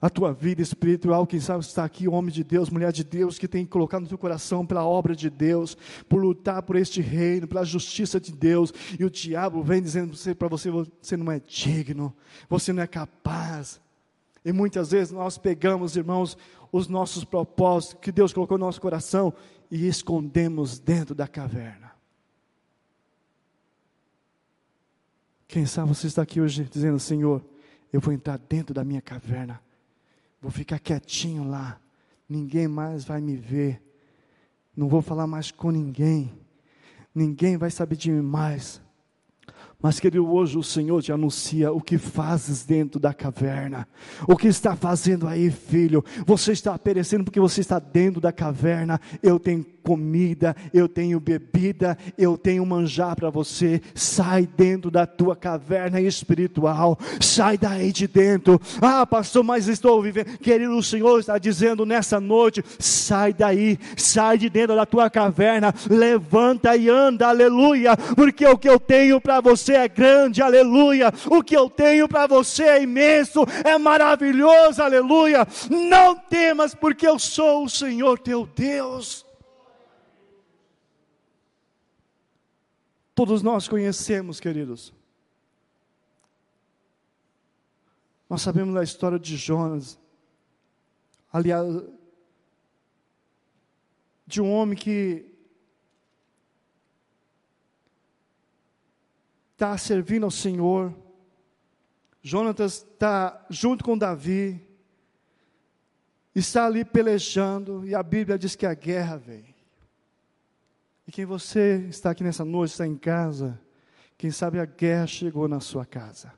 A 0.00 0.10
tua 0.10 0.32
vida 0.32 0.60
espiritual, 0.60 1.24
quem 1.28 1.38
sabe 1.38 1.62
está 1.62 1.84
aqui, 1.84 2.08
homem 2.08 2.32
de 2.32 2.42
Deus, 2.42 2.68
mulher 2.68 2.90
de 2.90 3.04
Deus, 3.04 3.38
que 3.38 3.46
tem 3.46 3.64
que 3.64 3.70
colocar 3.70 4.00
no 4.00 4.08
teu 4.08 4.18
coração 4.18 4.66
pela 4.66 4.84
obra 4.84 5.14
de 5.14 5.30
Deus, 5.30 5.76
por 6.08 6.20
lutar 6.20 6.60
por 6.64 6.74
este 6.74 7.00
reino, 7.00 7.46
pela 7.46 7.64
justiça 7.64 8.18
de 8.18 8.32
Deus, 8.32 8.74
e 8.98 9.04
o 9.04 9.10
diabo 9.10 9.62
vem 9.62 9.80
dizendo 9.80 10.16
para 10.34 10.48
você: 10.48 10.70
você 10.70 11.16
não 11.16 11.30
é 11.30 11.38
digno, 11.38 12.12
você 12.48 12.72
não 12.72 12.82
é 12.82 12.86
capaz. 12.88 13.80
E 14.44 14.52
muitas 14.52 14.90
vezes 14.90 15.12
nós 15.12 15.38
pegamos, 15.38 15.96
irmãos, 15.96 16.36
os 16.72 16.88
nossos 16.88 17.22
propósitos 17.22 18.00
que 18.00 18.10
Deus 18.10 18.32
colocou 18.32 18.58
no 18.58 18.66
nosso 18.66 18.80
coração 18.80 19.32
e 19.70 19.86
escondemos 19.86 20.80
dentro 20.80 21.14
da 21.14 21.28
caverna. 21.28 21.81
Quem 25.52 25.66
sabe 25.66 25.88
você 25.88 26.06
está 26.06 26.22
aqui 26.22 26.40
hoje 26.40 26.64
dizendo: 26.64 26.98
Senhor, 26.98 27.44
eu 27.92 28.00
vou 28.00 28.14
entrar 28.14 28.38
dentro 28.38 28.72
da 28.72 28.82
minha 28.82 29.02
caverna, 29.02 29.60
vou 30.40 30.50
ficar 30.50 30.78
quietinho 30.78 31.46
lá, 31.46 31.78
ninguém 32.26 32.66
mais 32.66 33.04
vai 33.04 33.20
me 33.20 33.36
ver, 33.36 33.82
não 34.74 34.88
vou 34.88 35.02
falar 35.02 35.26
mais 35.26 35.50
com 35.50 35.70
ninguém, 35.70 36.32
ninguém 37.14 37.58
vai 37.58 37.70
saber 37.70 37.96
de 37.96 38.10
mim 38.10 38.22
mais. 38.22 38.80
Mas, 39.82 39.98
querido, 39.98 40.32
hoje 40.32 40.56
o 40.56 40.62
Senhor 40.62 41.02
te 41.02 41.10
anuncia 41.10 41.72
o 41.72 41.80
que 41.80 41.98
fazes 41.98 42.64
dentro 42.64 43.00
da 43.00 43.12
caverna. 43.12 43.88
O 44.28 44.36
que 44.36 44.46
está 44.46 44.76
fazendo 44.76 45.26
aí, 45.26 45.50
filho? 45.50 46.04
Você 46.24 46.52
está 46.52 46.78
perecendo 46.78 47.24
porque 47.24 47.40
você 47.40 47.60
está 47.60 47.80
dentro 47.80 48.20
da 48.20 48.30
caverna. 48.30 49.00
Eu 49.20 49.40
tenho 49.40 49.66
comida, 49.82 50.54
eu 50.72 50.88
tenho 50.88 51.18
bebida, 51.18 51.98
eu 52.16 52.38
tenho 52.38 52.64
manjar 52.64 53.16
para 53.16 53.28
você. 53.28 53.82
Sai 53.92 54.46
dentro 54.46 54.88
da 54.88 55.04
tua 55.04 55.34
caverna 55.34 56.00
espiritual. 56.00 56.96
Sai 57.20 57.58
daí 57.58 57.90
de 57.90 58.06
dentro. 58.06 58.60
Ah, 58.80 59.04
pastor, 59.04 59.42
mas 59.42 59.66
estou 59.66 60.00
vivendo. 60.00 60.38
Querido, 60.38 60.76
o 60.76 60.82
Senhor 60.82 61.18
está 61.18 61.38
dizendo 61.38 61.84
nessa 61.84 62.20
noite: 62.20 62.64
sai 62.78 63.32
daí, 63.32 63.76
sai 63.96 64.38
de 64.38 64.48
dentro 64.48 64.76
da 64.76 64.86
tua 64.86 65.10
caverna. 65.10 65.74
Levanta 65.90 66.76
e 66.76 66.88
anda, 66.88 67.26
aleluia. 67.26 67.96
Porque 67.96 68.46
o 68.46 68.56
que 68.56 68.68
eu 68.68 68.78
tenho 68.78 69.20
para 69.20 69.40
você 69.40 69.71
você 69.72 69.76
é 69.76 69.88
grande, 69.88 70.42
aleluia. 70.42 71.12
O 71.30 71.42
que 71.42 71.56
eu 71.56 71.68
tenho 71.70 72.08
para 72.08 72.26
você 72.26 72.64
é 72.64 72.82
imenso, 72.82 73.40
é 73.64 73.78
maravilhoso, 73.78 74.82
aleluia. 74.82 75.46
Não 75.70 76.14
temas, 76.14 76.74
porque 76.74 77.06
eu 77.06 77.18
sou 77.18 77.64
o 77.64 77.70
Senhor 77.70 78.18
teu 78.18 78.46
Deus. 78.46 79.24
Todos 83.14 83.42
nós 83.42 83.68
conhecemos, 83.68 84.40
queridos. 84.40 84.92
Nós 88.28 88.42
sabemos 88.42 88.74
da 88.74 88.82
história 88.82 89.18
de 89.18 89.36
Jonas. 89.36 89.98
Aliás, 91.32 91.66
de 94.26 94.40
um 94.40 94.50
homem 94.50 94.76
que 94.76 95.31
está 99.62 99.78
servindo 99.78 100.24
ao 100.24 100.30
Senhor. 100.30 100.92
Jonatas 102.20 102.84
está 102.92 103.46
junto 103.48 103.84
com 103.84 103.96
Davi, 103.96 104.60
está 106.34 106.66
ali 106.66 106.84
pelejando, 106.84 107.86
e 107.86 107.94
a 107.94 108.02
Bíblia 108.02 108.36
diz 108.36 108.56
que 108.56 108.66
a 108.66 108.74
guerra 108.74 109.16
vem. 109.16 109.54
E 111.06 111.12
quem 111.12 111.24
você 111.24 111.86
está 111.88 112.10
aqui 112.10 112.24
nessa 112.24 112.44
noite, 112.44 112.72
está 112.72 112.84
em 112.84 112.96
casa, 112.96 113.60
quem 114.18 114.32
sabe 114.32 114.58
a 114.58 114.64
guerra 114.64 115.06
chegou 115.06 115.46
na 115.46 115.60
sua 115.60 115.86
casa, 115.86 116.32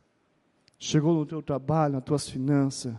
chegou 0.78 1.14
no 1.14 1.24
teu 1.24 1.40
trabalho, 1.40 1.94
nas 1.94 2.04
tuas 2.04 2.28
finanças. 2.28 2.94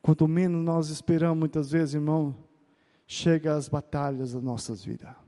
Quanto 0.00 0.26
menos 0.26 0.64
nós 0.64 0.88
esperamos, 0.88 1.38
muitas 1.38 1.70
vezes, 1.70 1.94
irmão, 1.94 2.34
chega 3.06 3.54
as 3.54 3.68
batalhas 3.68 4.32
das 4.32 4.42
nossas 4.42 4.82
vidas. 4.82 5.27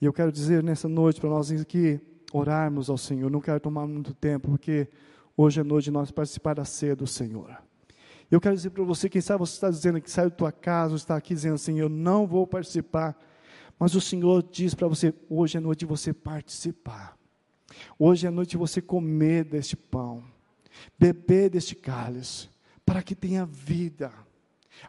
E 0.00 0.04
eu 0.04 0.12
quero 0.12 0.30
dizer 0.30 0.62
nessa 0.62 0.88
noite 0.88 1.20
para 1.20 1.28
nós 1.30 1.50
aqui 1.50 2.00
orarmos 2.32 2.88
ao 2.88 2.96
Senhor. 2.96 3.30
Não 3.30 3.40
quero 3.40 3.58
tomar 3.58 3.86
muito 3.86 4.14
tempo, 4.14 4.48
porque 4.48 4.88
hoje 5.36 5.60
é 5.60 5.64
noite 5.64 5.90
nós 5.90 6.10
participar 6.10 6.54
da 6.54 6.64
ceia 6.64 6.94
do 6.94 7.06
Senhor. 7.06 7.56
Eu 8.30 8.40
quero 8.40 8.54
dizer 8.54 8.70
para 8.70 8.84
você, 8.84 9.08
quem 9.08 9.20
sabe 9.20 9.40
você 9.40 9.54
está 9.54 9.70
dizendo 9.70 10.00
que 10.00 10.10
saiu 10.10 10.28
da 10.30 10.36
tua 10.36 10.52
casa, 10.52 10.94
está 10.94 11.16
aqui 11.16 11.34
dizendo 11.34 11.54
assim, 11.54 11.80
eu 11.80 11.88
não 11.88 12.26
vou 12.26 12.46
participar. 12.46 13.18
Mas 13.78 13.94
o 13.94 14.00
Senhor 14.00 14.42
diz 14.42 14.74
para 14.74 14.86
você, 14.86 15.14
hoje 15.28 15.56
é 15.56 15.60
noite 15.60 15.80
de 15.80 15.86
você 15.86 16.12
participar. 16.12 17.16
Hoje 17.98 18.26
é 18.26 18.30
noite 18.30 18.50
de 18.50 18.56
você 18.56 18.82
comer 18.82 19.44
deste 19.44 19.76
pão, 19.76 20.22
beber 20.98 21.50
deste 21.50 21.74
cálice, 21.74 22.48
para 22.84 23.02
que 23.02 23.14
tenha 23.14 23.46
vida. 23.46 24.12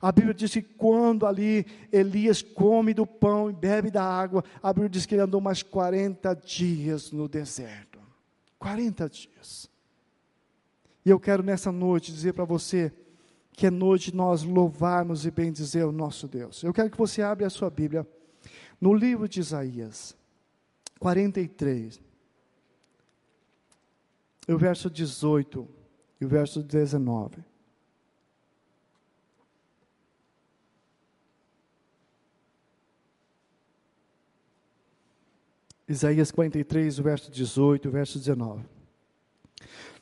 A 0.02 0.12
Bíblia 0.12 0.34
diz 0.34 0.52
que 0.52 0.62
quando 0.62 1.26
ali 1.26 1.66
Elias 1.92 2.42
come 2.42 2.94
do 2.94 3.06
pão 3.06 3.50
e 3.50 3.54
bebe 3.54 3.90
da 3.90 4.04
água, 4.04 4.44
a 4.62 4.72
Bíblia 4.72 4.90
diz 4.90 5.06
que 5.06 5.16
ele 5.16 5.22
andou 5.22 5.42
mais 5.42 5.64
40 5.64 6.34
dias 6.36 7.12
no 7.12 7.28
deserto. 7.28 8.00
40 8.58 9.10
dias. 9.10 9.70
E 11.06 11.10
eu 11.10 11.20
quero 11.20 11.42
nessa 11.42 11.72
noite 11.72 12.12
dizer 12.12 12.34
para 12.34 12.46
você 12.46 12.92
que 13.54 13.68
é 13.68 13.70
noite 13.70 14.16
nós 14.16 14.44
louvarmos 14.44 15.26
e 15.26 15.32
bendizer 15.32 15.86
o 15.86 15.92
nosso 15.92 16.28
Deus. 16.28 16.64
Eu 16.64 16.74
quero 16.74 16.90
que 16.90 16.98
você 16.98 17.22
abra 17.22 17.48
a 17.48 17.50
sua 17.50 17.70
Bíblia 17.70 18.08
no 18.80 18.94
livro 18.94 19.28
de 19.28 19.40
Isaías, 19.40 20.16
43, 21.00 22.00
o 24.48 24.58
verso 24.58 24.90
18 24.90 25.68
e 26.22 26.26
o 26.26 26.28
verso 26.28 26.64
19. 26.64 27.49
Isaías 35.90 36.30
43, 36.30 37.00
o 37.00 37.04
verso 37.04 37.32
18, 37.32 37.88
o 37.88 37.92
verso 37.92 38.20
19. 38.20 38.64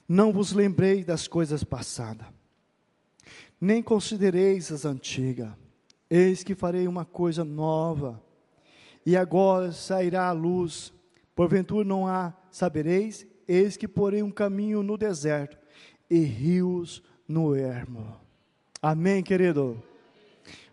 Não 0.06 0.34
vos 0.34 0.52
lembrei 0.52 1.02
das 1.02 1.30
coisas 1.30 1.64
passadas, 1.64 2.28
nem 3.60 3.82
considereis 3.82 4.70
as 4.70 4.84
antigas. 4.84 5.50
Eis 6.10 6.44
que 6.44 6.56
farei 6.56 6.90
uma 6.90 7.06
coisa 7.06 7.46
nova, 7.46 8.22
e 9.06 9.16
agora 9.16 9.72
sairá 9.72 10.28
a 10.28 10.34
luz. 10.34 10.94
Porventura 11.34 11.86
não 11.86 12.06
há, 12.06 12.34
sabereis? 12.52 13.26
Eis 13.48 13.78
que 13.78 13.88
porei 13.88 14.22
um 14.22 14.32
caminho 14.32 14.84
no 14.84 14.98
deserto 14.98 15.58
e 16.10 16.20
rios 16.20 17.02
no 17.26 17.56
ermo. 17.56 18.14
Amém, 18.82 19.24
querido? 19.24 19.82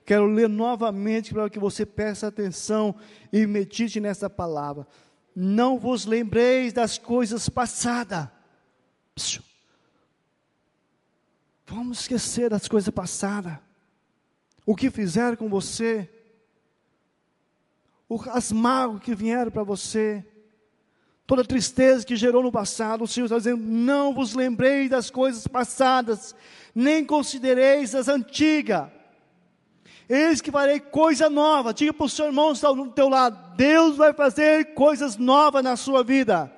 Quero 0.04 0.26
ler 0.26 0.48
novamente 0.48 1.32
para 1.32 1.48
que 1.48 1.58
você 1.58 1.86
preste 1.86 2.26
atenção 2.26 2.94
e 3.32 3.46
medite 3.46 4.00
nessa 4.00 4.28
palavra. 4.28 4.86
Não 5.34 5.78
vos 5.78 6.04
lembreis 6.04 6.72
das 6.72 6.96
coisas 6.98 7.48
passadas. 7.48 8.28
Vamos 11.66 12.00
esquecer 12.00 12.50
das 12.50 12.68
coisas 12.68 12.92
passadas. 12.94 13.58
O 14.66 14.76
que 14.76 14.90
fizeram 14.90 15.36
com 15.36 15.48
você, 15.48 16.08
as 18.32 18.52
mágoas 18.52 19.02
que 19.02 19.14
vieram 19.14 19.50
para 19.50 19.62
você, 19.62 20.24
toda 21.26 21.42
a 21.42 21.46
tristeza 21.46 22.06
que 22.06 22.16
gerou 22.16 22.42
no 22.42 22.52
passado, 22.52 23.04
o 23.04 23.08
Senhor 23.08 23.26
está 23.26 23.38
dizendo: 23.38 23.62
não 23.62 24.14
vos 24.14 24.34
lembreis 24.34 24.88
das 24.90 25.10
coisas 25.10 25.46
passadas, 25.46 26.34
nem 26.74 27.04
considereis 27.04 27.94
as 27.94 28.08
antigas. 28.08 28.88
Eis 30.08 30.40
que 30.40 30.50
farei 30.50 30.80
coisa 30.80 31.30
nova. 31.30 31.72
Diga 31.72 31.92
para 31.92 32.06
o 32.06 32.08
seu 32.08 32.26
irmão 32.26 32.48
que 32.48 32.54
está 32.54 32.70
do 32.72 32.90
teu 32.90 33.08
lado: 33.08 33.56
Deus 33.56 33.96
vai 33.96 34.12
fazer 34.12 34.74
coisas 34.74 35.16
novas 35.16 35.62
na 35.62 35.76
sua 35.76 36.04
vida. 36.04 36.50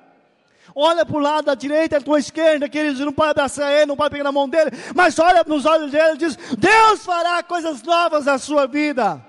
Olha 0.75 1.05
para 1.05 1.15
o 1.15 1.19
lado 1.19 1.45
da 1.45 1.55
direita, 1.55 1.97
da 1.97 2.05
tua 2.05 2.19
esquerda, 2.19 2.69
queridos, 2.69 2.99
não 2.99 3.13
pode 3.13 3.31
abraçar 3.31 3.71
ele, 3.71 3.85
não 3.85 3.95
pode 3.95 4.11
pegar 4.11 4.25
na 4.25 4.31
mão 4.31 4.47
dele, 4.47 4.69
mas 4.93 5.17
olha 5.17 5.43
nos 5.43 5.65
olhos 5.65 5.91
dele 5.91 6.15
e 6.15 6.17
diz: 6.17 6.35
Deus 6.57 7.03
fará 7.05 7.41
coisas 7.41 7.81
novas 7.83 8.25
na 8.25 8.37
sua 8.37 8.67
vida. 8.67 9.25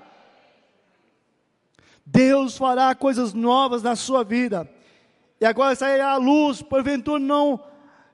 Deus 2.05 2.57
fará 2.57 2.93
coisas 2.93 3.33
novas 3.33 3.83
na 3.83 3.95
sua 3.95 4.23
vida. 4.23 4.69
E 5.39 5.45
agora 5.45 5.75
sairá 5.75 6.11
a 6.11 6.17
luz, 6.17 6.61
porventura 6.61 7.19
não 7.19 7.63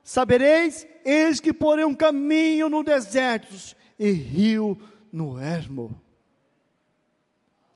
sabereis, 0.04 0.86
eis 1.04 1.40
que 1.40 1.52
porei 1.52 1.84
um 1.84 1.96
caminho 1.96 2.70
no 2.70 2.84
deserto 2.84 3.56
e 3.98 4.12
rio 4.12 4.78
no 4.80 4.95
ermo. 5.40 6.00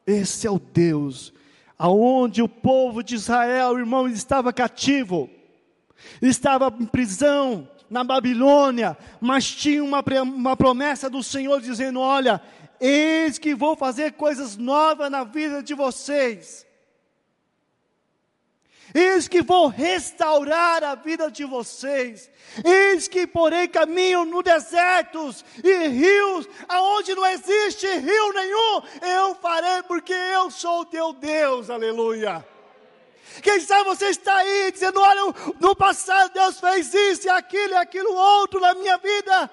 Esse 0.06 0.48
é 0.48 0.52
o 0.52 0.60
Deus 0.60 1.34
aonde 1.80 2.42
o 2.42 2.50
povo 2.50 3.02
de 3.02 3.16
Israel, 3.16 3.80
irmão, 3.80 4.06
estava 4.10 4.52
cativo, 4.52 5.30
estava 6.22 6.68
em 6.78 6.86
prisão 6.86 7.70
na 7.90 8.04
Babilônia, 8.04 8.98
mas 9.22 9.50
tinha 9.50 9.82
uma, 9.82 10.04
uma 10.22 10.58
promessa 10.58 11.10
do 11.10 11.24
Senhor 11.24 11.62
dizendo: 11.62 12.02
Olha, 12.02 12.42
eis 12.82 13.40
que 13.40 13.56
vou 13.56 13.78
fazer 13.78 14.12
coisas 14.14 14.58
novas 14.58 15.10
na 15.10 15.24
vida 15.24 15.64
de 15.64 15.74
vocês. 15.74 16.68
Eis 18.94 19.28
que 19.28 19.42
vou 19.42 19.68
restaurar 19.68 20.84
a 20.84 20.96
vida 20.96 21.30
de 21.30 21.46
vocês. 21.46 22.30
Eis 22.64 23.08
que 23.08 23.28
porei 23.28 23.68
caminho 23.68 24.26
no 24.26 24.42
desertos 24.42 25.46
e 25.64 25.88
rios, 25.88 26.48
aonde 26.68 27.14
não 27.14 27.26
existe 27.26 27.88
rio 27.88 28.34
nenhum, 28.34 28.82
eu 29.02 29.36
farei 29.36 29.84
porque 29.84 30.14
eu 30.14 30.50
sou 30.50 30.82
o 30.82 30.86
teu 30.86 31.14
Deus. 31.14 31.70
Aleluia. 31.70 32.46
Quem 33.42 33.60
sabe 33.60 33.84
você 33.86 34.08
está 34.08 34.36
aí 34.36 34.72
dizendo: 34.72 35.00
olha, 35.00 35.22
no 35.60 35.76
passado 35.76 36.34
Deus 36.34 36.60
fez 36.60 36.94
isso 36.94 37.28
e 37.28 37.30
aquilo 37.30 37.74
e 37.74 37.78
aquilo 37.78 38.14
outro 38.14 38.60
na 38.60 38.74
minha 38.74 38.98
vida. 38.98 39.52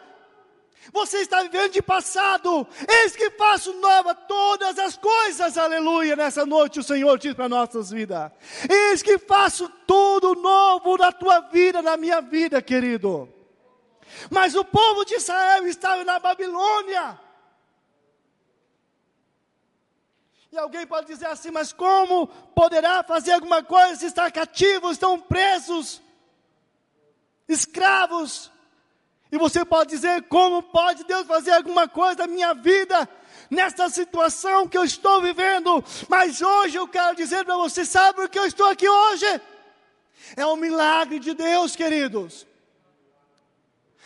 Você 0.92 1.18
está 1.18 1.42
vivendo 1.42 1.72
de 1.72 1.82
passado. 1.82 2.66
Eis 2.88 3.16
que 3.16 3.30
faço 3.30 3.72
nova 3.74 4.14
todas 4.14 4.78
as 4.78 4.96
coisas. 4.96 5.58
Aleluia. 5.58 6.16
Nessa 6.16 6.46
noite 6.46 6.80
o 6.80 6.82
Senhor 6.82 7.18
diz 7.18 7.34
para 7.34 7.48
nossas 7.48 7.90
vidas. 7.90 8.30
Eis 8.68 9.02
que 9.02 9.18
faço 9.18 9.68
tudo 9.86 10.34
novo 10.34 10.96
na 10.96 11.12
tua 11.12 11.40
vida, 11.40 11.82
na 11.82 11.96
minha 11.96 12.20
vida, 12.20 12.60
querido. 12.62 13.28
Mas 14.30 14.54
o 14.54 14.64
povo 14.64 15.04
de 15.04 15.14
Israel 15.14 15.66
estava 15.66 16.04
na 16.04 16.18
Babilônia. 16.18 17.20
E 20.50 20.58
alguém 20.58 20.86
pode 20.86 21.06
dizer 21.06 21.26
assim, 21.26 21.50
mas 21.50 21.72
como 21.72 22.28
poderá 22.54 23.02
fazer 23.02 23.32
alguma 23.32 23.62
coisa 23.62 23.96
se 23.96 24.06
está 24.06 24.30
cativo, 24.30 24.90
estão 24.90 25.20
presos, 25.20 26.00
escravos? 27.46 28.50
E 29.36 29.38
você 29.38 29.66
pode 29.66 29.90
dizer: 29.90 30.22
como 30.28 30.62
pode 30.62 31.04
Deus 31.04 31.26
fazer 31.26 31.50
alguma 31.50 31.86
coisa 31.86 32.20
na 32.20 32.26
minha 32.26 32.54
vida, 32.54 33.06
nesta 33.50 33.86
situação 33.90 34.66
que 34.66 34.78
eu 34.78 34.84
estou 34.84 35.20
vivendo? 35.20 35.84
Mas 36.08 36.40
hoje 36.40 36.76
eu 36.76 36.88
quero 36.88 37.14
dizer 37.14 37.44
para 37.44 37.54
você: 37.58 37.84
sabe 37.84 38.16
por 38.16 38.30
que 38.30 38.38
eu 38.38 38.46
estou 38.46 38.66
aqui 38.66 38.88
hoje? 38.88 39.26
É 40.34 40.46
um 40.46 40.56
milagre 40.56 41.18
de 41.18 41.34
Deus, 41.34 41.76
queridos. 41.76 42.46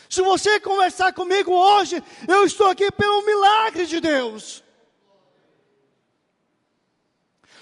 Se 0.08 0.20
você 0.20 0.58
conversar 0.58 1.12
comigo 1.12 1.52
hoje, 1.52 2.02
eu 2.26 2.44
estou 2.44 2.66
aqui 2.66 2.90
pelo 2.90 3.24
milagre 3.24 3.86
de 3.86 4.00
Deus. 4.00 4.64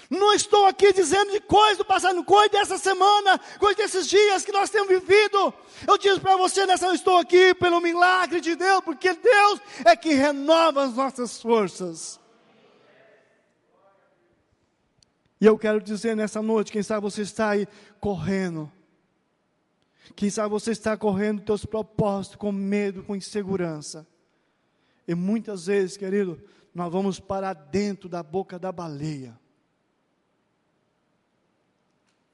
Não 0.09 0.33
estou 0.33 0.65
aqui 0.65 0.91
dizendo 0.91 1.31
de 1.31 1.39
coisa 1.39 1.77
do 1.77 1.85
passado, 1.85 2.23
coisa 2.23 2.49
dessa 2.49 2.79
semana, 2.79 3.39
coisa 3.59 3.77
desses 3.77 4.07
dias 4.07 4.43
que 4.43 4.51
nós 4.51 4.71
temos 4.71 4.89
vivido. 4.89 5.53
Eu 5.87 5.99
digo 5.99 6.19
para 6.19 6.35
você 6.35 6.65
nessa, 6.65 6.87
eu 6.87 6.95
estou 6.95 7.17
aqui 7.17 7.53
pelo 7.53 7.79
milagre 7.79 8.41
de 8.41 8.55
Deus, 8.55 8.81
porque 8.83 9.13
Deus 9.13 9.61
é 9.85 9.95
que 9.95 10.13
renova 10.13 10.83
as 10.83 10.95
nossas 10.95 11.39
forças. 11.39 12.19
E 15.39 15.45
eu 15.45 15.57
quero 15.59 15.79
dizer 15.79 16.15
nessa 16.15 16.41
noite, 16.41 16.71
quem 16.71 16.81
sabe 16.81 17.01
você 17.01 17.21
está 17.21 17.49
aí 17.51 17.67
correndo. 17.99 18.69
Quem 20.15 20.29
sabe 20.31 20.49
você 20.49 20.71
está 20.71 20.97
correndo 20.97 21.43
teus 21.43 21.65
propósitos 21.65 22.35
com 22.35 22.51
medo, 22.51 23.03
com 23.03 23.15
insegurança. 23.15 24.07
E 25.07 25.13
muitas 25.13 25.67
vezes, 25.67 25.95
querido, 25.95 26.41
nós 26.73 26.91
vamos 26.91 27.19
parar 27.19 27.53
dentro 27.53 28.09
da 28.09 28.23
boca 28.23 28.57
da 28.57 28.71
baleia. 28.71 29.39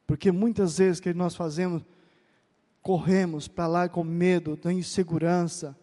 Porque 0.05 0.31
muitas 0.31 0.77
vezes 0.77 0.99
que 0.99 1.13
nós 1.13 1.35
fazemos, 1.35 1.83
corremos 2.81 3.47
para 3.47 3.67
lá 3.67 3.89
com 3.89 4.03
medo 4.03 4.55
da 4.55 4.71
insegurança, 4.71 5.75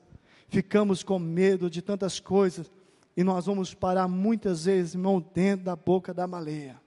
ficamos 0.49 1.03
com 1.03 1.19
medo 1.19 1.69
de 1.69 1.83
tantas 1.83 2.21
coisas, 2.21 2.71
e 3.17 3.23
nós 3.25 3.47
vamos 3.47 3.75
parar 3.75 4.09
muitas 4.09 4.65
vezes, 4.65 4.95
irmão, 4.95 5.25
dentro 5.35 5.67
da 5.67 5.77
boca 5.77 6.15
da 6.15 6.27
baleia. 6.27 6.81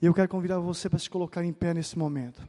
E 0.00 0.06
eu 0.06 0.14
quero 0.14 0.28
convidar 0.28 0.58
você 0.60 0.88
para 0.88 0.98
se 0.98 1.10
colocar 1.10 1.44
em 1.44 1.52
pé 1.52 1.74
nesse 1.74 1.98
momento. 1.98 2.46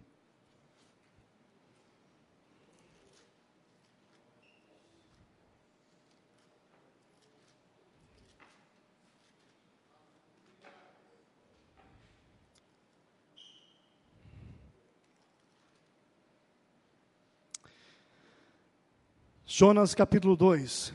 Jonas 19.60 19.93
capítulo 19.93 20.38
2, 20.38 20.93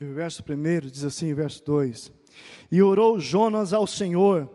o 0.00 0.12
verso 0.12 0.42
1 0.42 0.88
diz 0.88 1.04
assim, 1.04 1.32
verso 1.32 1.64
2: 1.64 2.12
E 2.68 2.82
orou 2.82 3.20
Jonas 3.20 3.72
ao 3.72 3.86
Senhor, 3.86 4.50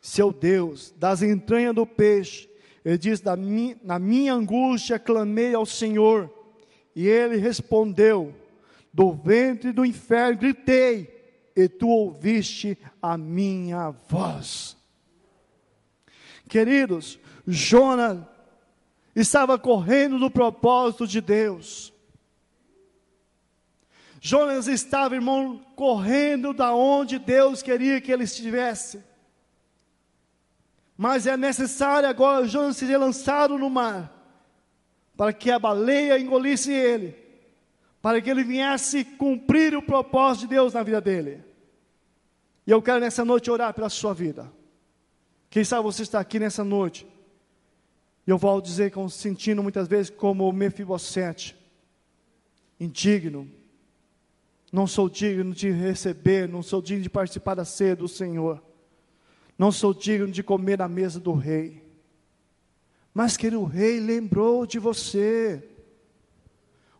seu 0.00 0.32
Deus, 0.32 0.94
das 0.96 1.20
entranhas 1.20 1.74
do 1.74 1.84
peixe, 1.84 2.48
ele 2.84 2.96
diz: 2.96 3.20
Na 3.82 3.98
minha 3.98 4.34
angústia 4.34 5.00
clamei 5.00 5.52
ao 5.52 5.66
Senhor, 5.66 6.32
e 6.94 7.08
ele 7.08 7.38
respondeu: 7.38 8.32
Do 8.92 9.10
ventre 9.12 9.72
do 9.72 9.84
inferno 9.84 10.38
gritei, 10.38 11.12
e 11.56 11.68
tu 11.68 11.88
ouviste 11.88 12.78
a 13.02 13.18
minha 13.18 13.90
voz. 13.90 14.76
Queridos, 16.48 17.18
Jonas 17.44 18.20
estava 19.14 19.58
correndo 19.58 20.18
no 20.18 20.30
propósito 20.30 21.06
de 21.06 21.20
Deus. 21.20 21.92
Jonas 24.20 24.66
estava, 24.66 25.14
irmão, 25.14 25.64
correndo 25.76 26.52
da 26.52 26.74
onde 26.74 27.18
Deus 27.18 27.62
queria 27.62 28.00
que 28.00 28.10
ele 28.10 28.24
estivesse. 28.24 29.04
Mas 30.96 31.26
é 31.26 31.36
necessário 31.36 32.08
agora 32.08 32.46
Jonas 32.46 32.76
ser 32.76 32.96
lançado 32.96 33.58
no 33.58 33.68
mar, 33.68 34.10
para 35.16 35.32
que 35.32 35.50
a 35.50 35.58
baleia 35.58 36.18
engolisse 36.18 36.72
ele, 36.72 37.16
para 38.00 38.20
que 38.20 38.30
ele 38.30 38.42
viesse 38.42 39.04
cumprir 39.04 39.76
o 39.76 39.82
propósito 39.82 40.42
de 40.42 40.54
Deus 40.54 40.72
na 40.72 40.82
vida 40.82 41.00
dele. 41.00 41.44
E 42.66 42.70
eu 42.70 42.80
quero 42.80 43.00
nessa 43.00 43.24
noite 43.24 43.50
orar 43.50 43.74
pela 43.74 43.90
sua 43.90 44.14
vida. 44.14 44.50
Quem 45.50 45.64
sabe 45.64 45.82
você 45.82 46.02
está 46.02 46.18
aqui 46.18 46.38
nessa 46.40 46.64
noite 46.64 47.06
e 48.26 48.30
eu 48.30 48.38
vou 48.38 48.60
dizer, 48.60 48.92
sentindo 49.10 49.62
muitas 49.62 49.86
vezes 49.86 50.10
como 50.10 50.50
Mefibosete, 50.52 51.56
indigno, 52.80 53.50
não 54.72 54.86
sou 54.86 55.08
digno 55.08 55.52
de 55.52 55.70
receber, 55.70 56.48
não 56.48 56.62
sou 56.62 56.82
digno 56.82 57.02
de 57.02 57.10
participar 57.10 57.54
da 57.54 57.64
ceia 57.64 57.94
do 57.94 58.08
Senhor, 58.08 58.62
não 59.58 59.70
sou 59.70 59.94
digno 59.94 60.30
de 60.30 60.42
comer 60.42 60.78
na 60.78 60.88
mesa 60.88 61.20
do 61.20 61.32
rei. 61.32 61.82
Mas 63.12 63.36
que 63.36 63.46
o 63.48 63.64
rei 63.64 64.00
lembrou 64.00 64.66
de 64.66 64.80
você. 64.80 65.62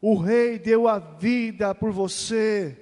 O 0.06 0.16
Rei 0.16 0.58
deu 0.58 0.86
a 0.86 0.98
vida 0.98 1.74
por 1.74 1.90
você. 1.90 2.78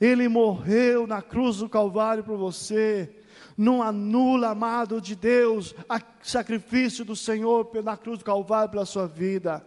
Ele 0.00 0.28
morreu 0.28 1.06
na 1.06 1.20
cruz 1.20 1.58
do 1.58 1.68
Calvário 1.68 2.24
por 2.24 2.38
você. 2.38 3.17
Não 3.58 3.82
anula, 3.82 4.50
amado 4.50 5.00
de 5.00 5.16
Deus, 5.16 5.72
o 5.72 6.00
sacrifício 6.22 7.04
do 7.04 7.16
Senhor 7.16 7.68
na 7.82 7.96
cruz 7.96 8.20
do 8.20 8.24
Calvário 8.24 8.70
pela 8.70 8.86
sua 8.86 9.08
vida. 9.08 9.66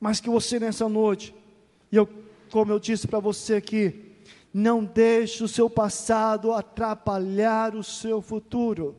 Mas 0.00 0.18
que 0.18 0.28
você 0.28 0.58
nessa 0.58 0.88
noite, 0.88 1.32
e 1.92 1.96
eu, 1.96 2.08
como 2.50 2.72
eu 2.72 2.80
disse 2.80 3.06
para 3.06 3.20
você 3.20 3.54
aqui, 3.54 4.16
não 4.52 4.84
deixe 4.84 5.44
o 5.44 5.48
seu 5.48 5.70
passado 5.70 6.52
atrapalhar 6.52 7.76
o 7.76 7.84
seu 7.84 8.20
futuro. 8.20 8.96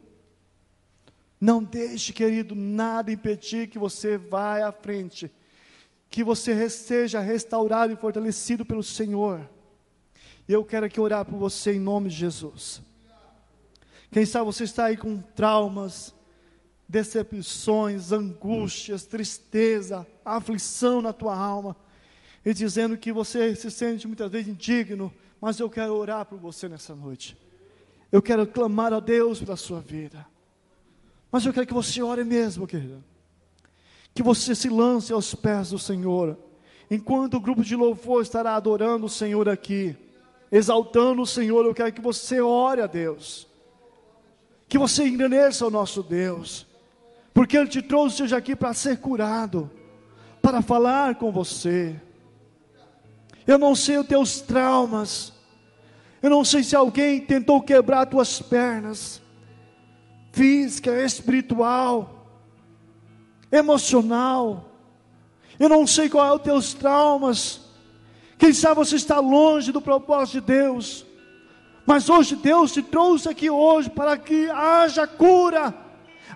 Não 1.41 1.61
deixe, 1.61 2.13
querido, 2.13 2.55
nada 2.55 3.11
impedir 3.11 3.67
que 3.67 3.77
você 3.77 4.17
vá 4.17 4.65
à 4.65 4.71
frente. 4.71 5.29
Que 6.09 6.23
você 6.23 6.69
seja 6.69 7.19
restaurado 7.19 7.91
e 7.91 7.97
fortalecido 7.97 8.65
pelo 8.65 8.81
Senhor. 8.81 9.41
Eu 10.47 10.63
quero 10.63 10.85
aqui 10.85 11.01
orar 11.01 11.25
por 11.25 11.37
você 11.37 11.73
em 11.73 11.79
nome 11.79 12.07
de 12.07 12.15
Jesus. 12.15 12.87
Quem 14.11 14.25
sabe 14.25 14.45
você 14.45 14.63
está 14.63 14.85
aí 14.85 14.97
com 14.97 15.19
traumas, 15.19 16.13
decepções, 16.87 18.11
angústias, 18.11 19.05
tristeza, 19.05 20.07
aflição 20.25 21.01
na 21.01 21.13
tua 21.13 21.37
alma, 21.37 21.75
e 22.43 22.53
dizendo 22.53 22.97
que 22.97 23.13
você 23.13 23.55
se 23.55 23.69
sente 23.69 24.07
muitas 24.07 24.31
vezes 24.31 24.47
indigno, 24.47 25.13
mas 25.39 25.59
eu 25.59 25.69
quero 25.69 25.93
orar 25.93 26.25
por 26.25 26.39
você 26.39 26.67
nessa 26.67 26.95
noite. 26.95 27.37
Eu 28.11 28.21
quero 28.21 28.47
clamar 28.47 28.91
a 28.91 28.99
Deus 28.99 29.39
pela 29.39 29.55
sua 29.55 29.79
vida. 29.79 30.25
Mas 31.31 31.45
eu 31.45 31.53
quero 31.53 31.67
que 31.67 31.73
você 31.73 32.01
ore 32.01 32.23
mesmo, 32.23 32.65
querido. 32.65 33.03
Que 34.15 34.23
você 34.23 34.55
se 34.55 34.67
lance 34.67 35.13
aos 35.13 35.35
pés 35.35 35.69
do 35.69 35.77
Senhor. 35.77 36.37
Enquanto 36.89 37.35
o 37.35 37.39
grupo 37.39 37.63
de 37.63 37.75
louvor 37.75 38.23
estará 38.23 38.55
adorando 38.55 39.05
o 39.05 39.09
Senhor 39.09 39.47
aqui, 39.47 39.95
exaltando 40.51 41.21
o 41.21 41.27
Senhor, 41.27 41.63
eu 41.65 41.73
quero 41.75 41.93
que 41.93 42.01
você 42.01 42.41
ore 42.41 42.81
a 42.81 42.87
Deus. 42.87 43.47
Que 44.69 44.77
você 44.77 45.05
engrandeça 45.05 45.67
o 45.67 45.71
nosso 45.71 46.01
Deus. 46.01 46.65
Porque 47.33 47.57
Ele 47.57 47.67
te 47.67 47.81
trouxe 47.81 48.23
hoje 48.23 48.35
aqui 48.35 48.55
para 48.55 48.73
ser 48.73 48.99
curado, 48.99 49.69
para 50.41 50.61
falar 50.61 51.15
com 51.15 51.31
você. 51.31 51.99
Eu 53.47 53.57
não 53.57 53.75
sei 53.75 53.97
os 53.97 54.07
teus 54.07 54.39
traumas. 54.39 55.33
Eu 56.21 56.29
não 56.29 56.45
sei 56.45 56.63
se 56.63 56.75
alguém 56.75 57.19
tentou 57.19 57.61
quebrar 57.61 58.05
tuas 58.05 58.41
pernas, 58.41 59.21
física, 60.31 60.91
espiritual, 61.03 62.27
emocional. 63.51 64.69
Eu 65.57 65.67
não 65.67 65.87
sei 65.87 66.09
qual 66.09 66.27
é 66.27 66.33
os 66.33 66.41
teus 66.41 66.73
traumas. 66.73 67.61
Quem 68.37 68.53
sabe 68.53 68.75
você 68.75 68.95
está 68.95 69.19
longe 69.19 69.71
do 69.71 69.81
propósito 69.81 70.41
de 70.41 70.41
Deus. 70.41 71.05
Mas 71.89 72.09
hoje 72.09 72.35
Deus 72.35 72.71
te 72.71 72.83
trouxe 72.83 73.27
aqui 73.27 73.49
hoje 73.49 73.89
para 73.89 74.15
que 74.15 74.49
haja 74.51 75.05
cura, 75.07 75.73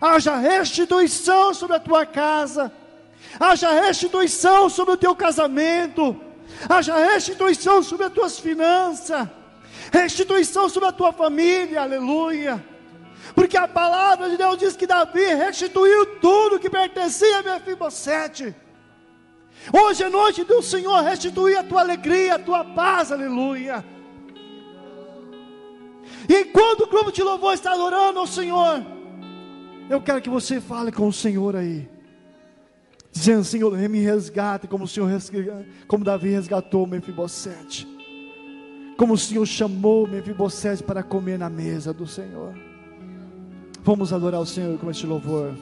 haja 0.01 0.35
restituição 0.35 1.53
sobre 1.53 1.75
a 1.77 1.79
tua 1.79 2.05
casa, 2.05 2.71
haja 3.39 3.71
restituição 3.71 4.67
sobre 4.69 4.95
o 4.95 4.97
teu 4.97 5.15
casamento 5.15 6.05
haja 6.69 6.95
restituição 6.97 7.81
sobre 7.81 8.05
as 8.05 8.13
tuas 8.13 8.39
finanças, 8.39 9.27
restituição 9.91 10.69
sobre 10.69 10.89
a 10.89 10.91
tua 10.91 11.11
família, 11.11 11.81
aleluia. 11.81 12.63
Porque 13.33 13.57
a 13.57 13.67
palavra 13.67 14.29
de 14.29 14.37
Deus 14.37 14.57
diz 14.57 14.75
que 14.75 14.85
Davi 14.85 15.33
restituiu 15.33 16.17
tudo 16.19 16.59
que 16.59 16.69
pertencia 16.69 17.39
a 17.39 17.43
Mefibosete. 17.43 18.53
Hoje 19.71 20.03
é 20.03 20.09
noite 20.09 20.43
do 20.43 20.61
Senhor 20.61 21.01
restituir 21.01 21.57
a 21.57 21.63
tua 21.63 21.81
alegria, 21.81 22.35
a 22.35 22.39
tua 22.39 22.63
paz, 22.65 23.11
aleluia. 23.11 23.83
E 26.27 26.41
enquanto 26.41 26.81
o 26.81 26.87
grupo 26.87 27.11
de 27.11 27.21
louvor 27.21 27.53
está 27.53 27.73
adorando 27.73 28.19
ao 28.19 28.27
Senhor, 28.27 28.85
eu 29.89 30.01
quero 30.01 30.21
que 30.21 30.29
você 30.29 30.61
fale 30.61 30.91
com 30.91 31.07
o 31.07 31.13
Senhor 31.13 31.55
aí 31.55 31.89
dizendo: 33.13 33.43
Senhor, 33.43 33.77
me 33.77 33.99
resgate, 33.99 34.67
como 34.67 34.85
o 34.85 34.87
Senhor, 34.87 35.09
como 35.87 36.03
Davi 36.03 36.29
resgatou 36.29 36.87
Mefibosete, 36.87 37.87
como 38.97 39.13
o 39.13 39.17
Senhor 39.17 39.45
chamou 39.45 40.07
Mefibosete 40.07 40.83
para 40.83 41.03
comer 41.03 41.37
na 41.37 41.49
mesa 41.49 41.93
do 41.93 42.07
Senhor. 42.07 42.53
Vamos 43.83 44.11
adorar 44.11 44.41
o 44.41 44.45
Senhor 44.45 44.77
com 44.79 44.89
este 44.89 45.05
louvor. 45.05 45.53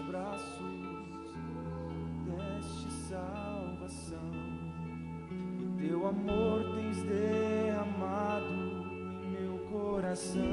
Coração. 9.72 10.51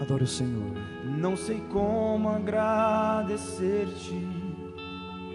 Adoro 0.00 0.24
o 0.24 0.26
Senhor. 0.26 0.72
Não 1.04 1.36
sei 1.36 1.60
como 1.72 2.28
agradecer-te 2.28 4.26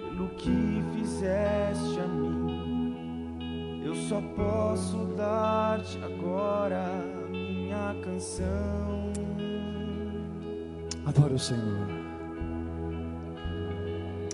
pelo 0.09 0.27
que 0.29 0.83
fizeste 0.93 1.99
a 1.99 2.07
mim. 2.07 3.81
Eu 3.83 3.95
só 3.95 4.21
posso 4.35 4.97
dar-te 5.17 5.97
agora 6.03 6.85
minha 7.29 7.95
canção. 8.03 9.11
Adoro 11.05 11.35
o 11.35 11.39
Senhor. 11.39 11.87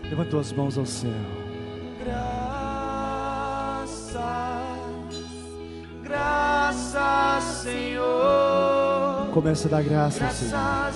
Levanta 0.09 0.39
as 0.39 0.53
mãos 0.53 0.77
ao 0.77 0.85
céu. 0.85 1.11
Graças, 2.03 4.13
graças, 6.03 7.43
Senhor. 7.43 8.36
Começa 9.37 9.67
a 9.67 9.71
dar 9.71 9.83
graças, 9.83 10.33
Senhor. 10.33 10.86